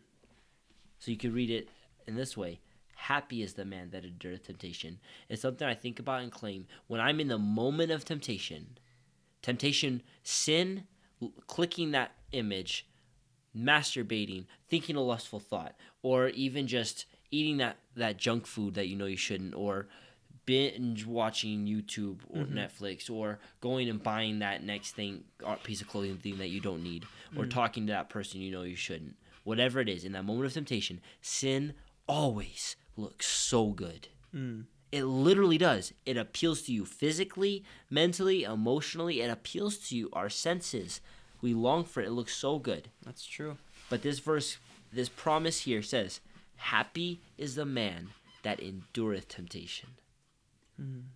So 0.98 1.10
you 1.10 1.16
could 1.16 1.32
read 1.34 1.50
it 1.50 1.68
in 2.06 2.14
this 2.16 2.36
way 2.36 2.60
Happy 3.04 3.42
is 3.42 3.52
the 3.52 3.66
man 3.66 3.90
that 3.90 4.02
endureth 4.02 4.46
temptation. 4.46 4.98
It's 5.28 5.42
something 5.42 5.68
I 5.68 5.74
think 5.74 5.98
about 5.98 6.22
and 6.22 6.32
claim 6.32 6.66
when 6.86 7.02
I'm 7.02 7.20
in 7.20 7.28
the 7.28 7.36
moment 7.36 7.90
of 7.90 8.02
temptation. 8.02 8.78
Temptation, 9.42 10.02
sin, 10.22 10.84
clicking 11.46 11.90
that 11.90 12.12
image, 12.32 12.86
masturbating, 13.54 14.46
thinking 14.70 14.96
a 14.96 15.02
lustful 15.02 15.38
thought, 15.38 15.74
or 16.00 16.28
even 16.28 16.66
just 16.66 17.04
eating 17.30 17.58
that, 17.58 17.76
that 17.94 18.16
junk 18.16 18.46
food 18.46 18.72
that 18.72 18.88
you 18.88 18.96
know 18.96 19.04
you 19.04 19.18
shouldn't, 19.18 19.54
or 19.54 19.86
binge 20.46 21.04
watching 21.04 21.66
YouTube 21.66 22.20
or 22.30 22.44
mm-hmm. 22.44 22.56
Netflix, 22.56 23.10
or 23.10 23.38
going 23.60 23.90
and 23.90 24.02
buying 24.02 24.38
that 24.38 24.64
next 24.64 24.92
thing, 24.92 25.24
uh, 25.44 25.56
piece 25.56 25.82
of 25.82 25.88
clothing 25.88 26.16
thing 26.16 26.38
that 26.38 26.48
you 26.48 26.60
don't 26.60 26.82
need, 26.82 27.04
or 27.36 27.44
mm. 27.44 27.50
talking 27.50 27.86
to 27.86 27.92
that 27.92 28.08
person 28.08 28.40
you 28.40 28.50
know 28.50 28.62
you 28.62 28.76
shouldn't. 28.76 29.16
Whatever 29.42 29.80
it 29.80 29.90
is, 29.90 30.06
in 30.06 30.12
that 30.12 30.24
moment 30.24 30.46
of 30.46 30.54
temptation, 30.54 31.02
sin 31.20 31.74
always 32.08 32.76
looks 32.96 33.26
so 33.26 33.68
good. 33.68 34.08
Mm. 34.34 34.64
It 34.92 35.04
literally 35.04 35.58
does. 35.58 35.92
It 36.06 36.16
appeals 36.16 36.62
to 36.62 36.72
you 36.72 36.84
physically, 36.84 37.64
mentally, 37.90 38.44
emotionally. 38.44 39.20
It 39.20 39.30
appeals 39.30 39.78
to 39.88 39.96
you, 39.96 40.08
our 40.12 40.28
senses. 40.28 41.00
We 41.40 41.52
long 41.52 41.84
for 41.84 42.00
it. 42.00 42.06
It 42.06 42.12
looks 42.12 42.34
so 42.34 42.58
good. 42.58 42.88
That's 43.04 43.26
true. 43.26 43.58
But 43.90 44.02
this 44.02 44.20
verse, 44.20 44.58
this 44.92 45.08
promise 45.08 45.62
here 45.62 45.82
says, 45.82 46.20
Happy 46.56 47.20
is 47.36 47.56
the 47.56 47.64
man 47.64 48.10
that 48.44 48.60
endureth 48.60 49.28
temptation. 49.28 49.90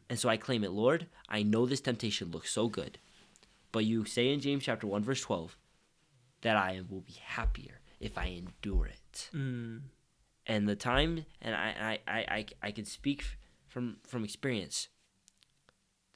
And 0.08 0.18
so 0.18 0.28
I 0.28 0.36
claim 0.36 0.62
it, 0.64 0.70
Lord, 0.70 1.06
I 1.28 1.42
know 1.42 1.66
this 1.66 1.80
temptation 1.80 2.30
looks 2.30 2.52
so 2.52 2.68
good. 2.68 2.98
But 3.72 3.84
you 3.84 4.04
say 4.04 4.32
in 4.32 4.40
James 4.40 4.64
chapter 4.64 4.86
1, 4.86 5.02
verse 5.02 5.20
12, 5.20 5.56
that 6.42 6.56
I 6.56 6.80
will 6.88 7.00
be 7.00 7.16
happier 7.24 7.80
if 8.00 8.16
I 8.16 8.26
endure 8.26 8.86
it 8.86 8.98
Mm. 9.34 9.80
And 10.48 10.68
the 10.68 10.74
time 10.76 11.26
and 11.42 11.54
I 11.54 11.98
I, 12.08 12.12
I, 12.12 12.18
I, 12.38 12.46
I 12.62 12.70
can 12.72 12.84
speak 12.84 13.24
from 13.66 13.98
from 14.06 14.24
experience 14.24 14.88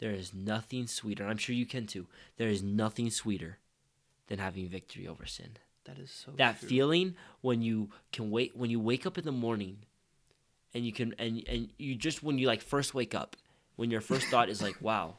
there 0.00 0.10
is 0.12 0.32
nothing 0.34 0.86
sweeter 0.86 1.22
and 1.22 1.30
i'm 1.30 1.36
sure 1.38 1.54
you 1.54 1.66
can 1.66 1.86
too 1.86 2.06
there 2.36 2.48
is 2.48 2.62
nothing 2.62 3.10
sweeter 3.10 3.58
than 4.28 4.38
having 4.38 4.68
victory 4.68 5.06
over 5.06 5.26
sin 5.26 5.58
That 5.84 5.98
is 5.98 6.10
so 6.10 6.32
that 6.36 6.58
true. 6.58 6.68
feeling 6.68 7.14
when 7.40 7.62
you 7.62 7.90
can 8.12 8.30
wait 8.30 8.56
when 8.56 8.70
you 8.70 8.80
wake 8.80 9.04
up 9.06 9.18
in 9.18 9.24
the 9.24 9.32
morning 9.32 9.78
and 10.74 10.84
you 10.86 10.92
can 10.92 11.14
and 11.18 11.42
and 11.48 11.68
you 11.78 11.94
just 11.94 12.22
when 12.22 12.38
you 12.38 12.46
like 12.46 12.62
first 12.62 12.94
wake 12.94 13.14
up, 13.14 13.36
when 13.76 13.90
your 13.90 14.00
first 14.00 14.28
thought 14.28 14.48
is 14.48 14.62
like, 14.62 14.76
"Wow, 14.80 15.16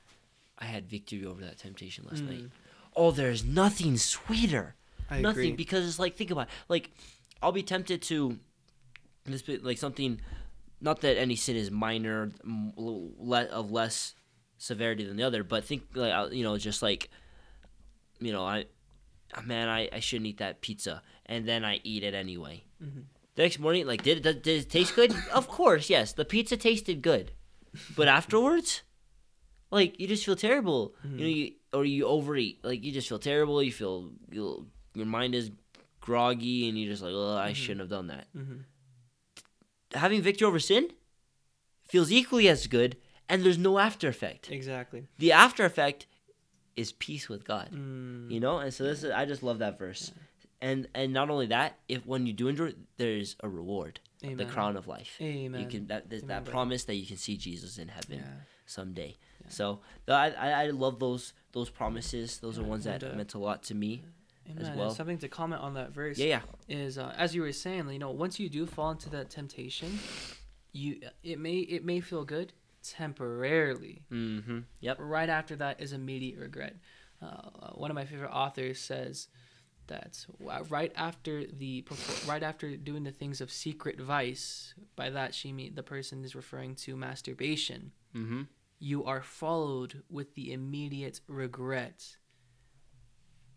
I 0.57 0.65
had 0.65 0.89
victory 0.89 1.25
over 1.25 1.41
that 1.45 1.59
temptation 1.59 2.05
last 2.09 2.23
night." 2.23 2.43
Mm. 2.45 2.49
Oh, 2.95 3.11
there's 3.11 3.43
nothing 3.45 3.97
sweeter. 3.97 4.73
I 5.11 5.21
nothing 5.21 5.53
agree. 5.53 5.63
because 5.63 5.87
it's 5.87 5.99
like 5.99 6.15
think 6.15 6.31
about 6.31 6.47
it. 6.47 6.53
like 6.69 6.89
I'll 7.41 7.51
be 7.51 7.61
tempted 7.61 8.01
to 8.03 8.39
this 9.25 9.41
bit 9.41 9.63
like 9.63 9.77
something 9.77 10.19
not 10.81 11.01
that 11.01 11.17
any 11.17 11.35
sin 11.35 11.55
is 11.55 11.71
minor 11.71 12.31
of 12.77 13.71
less 13.71 14.15
severity 14.57 15.03
than 15.05 15.15
the 15.17 15.23
other 15.23 15.43
but 15.43 15.63
think 15.63 15.83
like 15.95 16.13
uh, 16.13 16.29
you 16.31 16.43
know 16.43 16.57
just 16.57 16.81
like 16.81 17.09
you 18.19 18.31
know 18.31 18.43
I 18.45 18.65
ah, 19.35 19.41
man 19.45 19.69
I, 19.69 19.89
I 19.91 19.99
shouldn't 19.99 20.27
eat 20.27 20.37
that 20.39 20.61
pizza 20.61 21.01
and 21.25 21.47
then 21.47 21.63
I 21.63 21.79
eat 21.83 22.03
it 22.03 22.13
anyway. 22.13 22.63
Mhm. 22.83 23.03
the 23.35 23.43
next 23.43 23.59
morning 23.59 23.85
like 23.87 24.03
did 24.03 24.25
it, 24.25 24.43
did 24.43 24.61
it 24.63 24.69
taste 24.69 24.95
good? 24.95 25.13
Of 25.33 25.47
course 25.47 25.89
yes. 25.89 26.13
The 26.13 26.25
pizza 26.25 26.57
tasted 26.57 27.01
good. 27.01 27.31
But 27.95 28.07
afterwards 28.07 28.83
like 29.71 29.99
you 29.99 30.07
just 30.07 30.25
feel 30.25 30.35
terrible. 30.35 30.93
You 31.03 31.17
know 31.17 31.25
you 31.25 31.51
or 31.73 31.85
you 31.85 32.05
overeat. 32.05 32.63
Like 32.63 32.83
you 32.83 32.91
just 32.91 33.09
feel 33.09 33.19
terrible. 33.19 33.63
You 33.63 33.71
feel 33.71 34.11
you 34.31 34.67
your 34.93 35.07
mind 35.07 35.33
is 35.33 35.49
groggy 36.01 36.67
and 36.69 36.77
you're 36.77 36.91
just 36.91 37.01
like 37.01 37.13
oh 37.15 37.35
I 37.37 37.53
shouldn't 37.53 37.79
have 37.79 37.89
done 37.89 38.07
that. 38.07 38.27
Mhm. 38.35 38.65
Having 39.95 40.21
victory 40.21 40.45
over 40.47 40.59
sin 40.59 40.89
feels 41.87 42.11
equally 42.11 42.47
as 42.47 42.67
good 42.67 42.97
and 43.29 43.43
there's 43.43 43.57
no 43.57 43.79
after 43.79 44.07
effect. 44.07 44.51
Exactly. 44.51 45.07
the 45.17 45.31
after 45.31 45.63
effect 45.65 46.07
is 46.75 46.91
peace 46.93 47.29
with 47.29 47.45
god 47.45 47.69
Mm. 47.71 48.31
you 48.31 48.39
know? 48.39 48.57
And 48.59 48.73
so 48.73 48.83
this 48.83 49.03
is 49.03 49.11
i 49.11 49.25
just 49.25 49.43
love 49.43 49.59
that 49.59 49.77
verse. 49.77 50.11
And 50.61 50.87
and 50.95 51.11
not 51.13 51.29
only 51.29 51.47
that 51.47 51.77
if 51.89 52.05
when 52.05 52.25
you 52.25 52.33
do 52.33 52.47
endure 52.47 52.67
it, 52.67 52.77
there's 52.97 53.35
a 53.41 53.49
reward 53.49 53.99
the 54.21 54.45
crown 54.45 54.77
of 54.77 54.87
life. 54.87 55.17
Amen. 55.21 55.59
you 55.61 55.67
can 55.67 55.87
that 55.87 56.05
Amen, 56.11 56.27
that 56.27 56.45
promise 56.45 56.85
that 56.85 56.95
you 56.95 57.05
can 57.05 57.17
see 57.17 57.35
jesus 57.37 57.77
in 57.77 57.89
heaven 57.89 58.19
Yeah. 58.19 58.31
someday. 58.65 59.17
So 59.49 59.81
the, 60.05 60.13
I, 60.13 60.63
I 60.63 60.67
love 60.69 60.99
those 60.99 61.33
those 61.51 61.69
promises. 61.69 62.39
Those 62.39 62.57
are 62.57 62.63
ones 62.63 62.85
that 62.85 63.01
meant 63.17 63.33
a 63.33 63.39
lot 63.39 63.61
to 63.63 63.75
me 63.75 64.03
Amen. 64.49 64.61
as 64.61 64.67
And 64.77 64.91
something 64.93 65.17
to 65.19 65.27
comment 65.27 65.61
on 65.61 65.73
that 65.75 65.91
verse 65.91 66.17
yeah 66.17 66.41
yeah 66.69 66.77
is 66.83 66.97
uh, 66.97 67.13
as 67.17 67.33
you 67.35 67.41
were 67.41 67.51
saying, 67.53 67.89
you 67.89 67.99
know, 67.99 68.11
once 68.11 68.39
you 68.39 68.49
do 68.49 68.65
fall 68.65 68.91
into 68.91 69.09
that 69.11 69.29
temptation, 69.29 69.99
you 70.73 71.01
it 71.23 71.39
may 71.39 71.57
it 71.57 71.83
may 71.85 71.99
feel 71.99 72.25
good 72.25 72.53
temporarily. 72.81 74.03
mm-hmm 74.11 74.59
yep 74.81 74.97
Right 74.99 75.29
after 75.29 75.55
that 75.57 75.81
is 75.81 75.93
immediate 75.93 76.39
regret. 76.39 76.75
Uh, 77.21 77.69
one 77.75 77.89
of 77.89 77.95
my 77.95 78.05
favorite 78.05 78.31
authors 78.31 78.79
says 78.79 79.27
that 79.87 80.25
right 80.69 80.91
after 80.95 81.45
the 81.45 81.85
right 82.27 82.43
after 82.43 82.75
doing 82.75 83.03
the 83.03 83.11
things 83.11 83.41
of 83.41 83.51
secret 83.51 83.99
vice, 83.99 84.73
by 84.95 85.09
that 85.09 85.33
she 85.33 85.51
mean 85.53 85.75
the 85.75 85.83
person 85.83 86.23
is 86.23 86.35
referring 86.35 86.75
to 86.75 86.95
masturbation. 86.95 87.91
mm-hmm 88.15 88.41
You 88.79 89.05
are 89.05 89.21
followed 89.21 90.03
with 90.09 90.35
the 90.35 90.51
immediate 90.51 91.21
regret, 91.27 92.17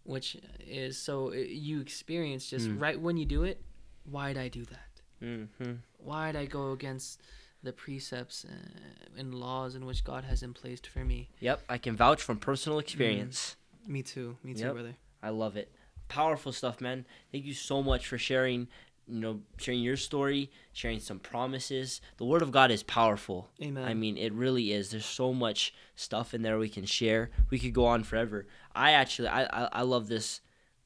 which 0.06 0.36
is 0.60 0.96
so 0.98 1.30
uh, 1.30 1.34
you 1.34 1.80
experience 1.80 2.48
just 2.48 2.68
Mm. 2.68 2.80
right 2.80 3.00
when 3.00 3.16
you 3.16 3.26
do 3.26 3.44
it. 3.44 3.60
Why'd 4.04 4.38
I 4.38 4.48
do 4.48 4.64
that? 4.64 4.92
mm-hmm 5.22 5.74
Why'd 5.98 6.36
I 6.36 6.44
go 6.46 6.72
against 6.72 7.20
the 7.62 7.72
precepts 7.72 8.44
uh, 8.44 9.18
and 9.18 9.34
laws 9.34 9.74
in 9.74 9.84
which 9.86 10.04
God 10.04 10.24
has 10.24 10.42
in 10.42 10.52
place 10.54 10.80
for 10.80 11.04
me? 11.04 11.28
yep 11.40 11.60
i 11.68 11.78
can 11.78 11.96
vouch 11.96 12.22
from 12.22 12.38
personal 12.38 12.78
experience 12.78 13.56
Me 13.88 14.02
too. 14.02 14.36
Me 14.42 14.52
too, 14.54 14.60
Yep. 14.66 14.72
brother. 14.74 14.96
I 15.22 15.30
love 15.30 15.56
it. 15.56 15.68
Powerful 16.08 16.52
stuff, 16.52 16.80
man. 16.80 17.04
Thank 17.32 17.44
you 17.44 17.54
so 17.54 17.82
much 17.82 18.06
for 18.06 18.18
sharing, 18.18 18.68
you 19.08 19.20
know, 19.20 19.40
sharing 19.56 19.80
your 19.80 19.96
story, 19.96 20.50
sharing 20.72 21.00
some 21.00 21.18
promises. 21.18 22.00
The 22.16 22.24
word 22.24 22.42
of 22.42 22.50
God 22.50 22.70
is 22.70 22.82
powerful. 22.82 23.48
Amen. 23.62 23.84
I 23.84 23.94
mean, 23.94 24.16
it 24.16 24.32
really 24.32 24.72
is. 24.72 24.90
There's 24.90 25.06
so 25.06 25.32
much 25.32 25.72
stuff 25.94 26.34
in 26.34 26.42
there 26.42 26.58
we 26.58 26.68
can 26.68 26.84
share. 26.84 27.30
We 27.50 27.58
could 27.58 27.72
go 27.72 27.86
on 27.86 28.04
forever. 28.04 28.46
I 28.74 28.92
actually 28.92 29.28
I 29.28 29.44
I, 29.44 29.68
I 29.72 29.82
love 29.82 30.08
this 30.08 30.40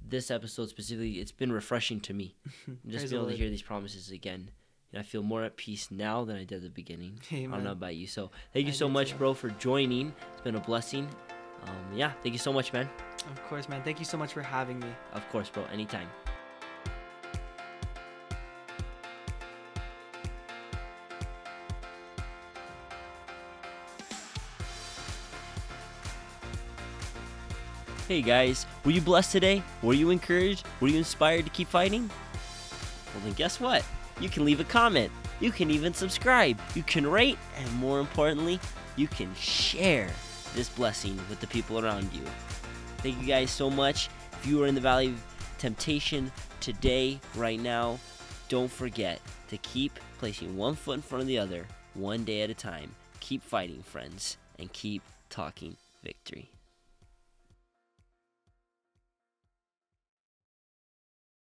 this 0.07 0.31
episode 0.31 0.69
specifically. 0.69 1.21
It's 1.21 1.33
been 1.33 1.53
refreshing 1.53 2.01
to 2.01 2.15
me. 2.15 2.37
Just 2.87 3.11
be 3.11 3.17
able 3.17 3.29
to 3.29 3.37
hear 3.37 3.51
these 3.51 3.63
promises 3.63 4.11
again. 4.11 4.51
And 4.93 5.01
I 5.01 5.03
feel 5.03 5.23
more 5.23 5.45
at 5.45 5.57
peace 5.57 5.91
now 5.91 6.25
than 6.25 6.37
I 6.37 6.45
did 6.45 6.57
at 6.57 6.63
the 6.63 6.69
beginning. 6.71 7.21
I 7.31 7.43
don't 7.43 7.65
know 7.65 7.73
about 7.73 7.95
you. 7.95 8.07
So 8.07 8.31
thank 8.53 8.67
you 8.67 8.73
I 8.73 8.75
so 8.75 8.89
much, 8.89 9.13
too. 9.13 9.19
bro, 9.19 9.35
for 9.35 9.51
joining. 9.51 10.13
It's 10.33 10.43
been 10.43 10.57
a 10.57 10.61
blessing. 10.61 11.09
Um, 11.67 11.77
yeah, 11.95 12.13
thank 12.23 12.33
you 12.33 12.39
so 12.39 12.53
much, 12.53 12.73
man. 12.73 12.89
Of 13.31 13.43
course, 13.45 13.69
man. 13.69 13.83
Thank 13.83 13.99
you 13.99 14.05
so 14.05 14.17
much 14.17 14.33
for 14.33 14.43
having 14.43 14.81
me. 14.81 14.89
Of 15.13 15.29
course, 15.31 15.49
bro. 15.49 15.65
Anytime. 15.73 16.09
Hey 28.11 28.23
guys, 28.23 28.67
were 28.85 28.91
you 28.91 29.01
blessed 29.01 29.31
today? 29.31 29.63
Were 29.83 29.95
you 29.95 30.11
encouraged? 30.11 30.67
Were 30.81 30.89
you 30.89 30.99
inspired 30.99 31.45
to 31.45 31.51
keep 31.53 31.69
fighting? 31.69 32.11
Well, 33.15 33.23
then 33.23 33.35
guess 33.35 33.61
what? 33.61 33.85
You 34.21 34.29
can 34.29 34.45
leave 34.45 34.59
a 34.59 34.65
comment. 34.65 35.13
You 35.39 35.53
can 35.53 35.71
even 35.71 35.95
subscribe. 35.95 36.59
You 36.75 36.83
can 36.83 37.07
rate, 37.07 37.39
and 37.57 37.73
more 37.75 38.01
importantly, 38.01 38.59
you 38.97 39.07
can 39.07 39.33
share 39.37 40.11
this 40.57 40.69
blessing 40.69 41.21
with 41.29 41.39
the 41.39 41.47
people 41.47 41.79
around 41.79 42.13
you. 42.13 42.23
Thank 42.97 43.21
you 43.21 43.29
guys 43.29 43.53
so 43.53 43.71
much. 43.71 44.09
If 44.41 44.45
you 44.49 44.61
are 44.65 44.67
in 44.67 44.75
the 44.75 44.81
valley 44.81 45.11
of 45.11 45.23
temptation 45.59 46.33
today, 46.59 47.21
right 47.37 47.61
now, 47.61 48.01
don't 48.49 48.73
forget 48.73 49.21
to 49.51 49.57
keep 49.59 50.01
placing 50.19 50.57
one 50.57 50.75
foot 50.75 50.97
in 50.97 51.03
front 51.03 51.23
of 51.23 51.29
the 51.29 51.39
other, 51.39 51.65
one 51.95 52.25
day 52.25 52.43
at 52.43 52.51
a 52.51 52.55
time. 52.55 52.91
Keep 53.21 53.45
fighting, 53.45 53.85
friends, 53.85 54.37
and 54.59 54.73
keep 54.73 55.01
talking 55.29 55.77
victory. 56.03 56.51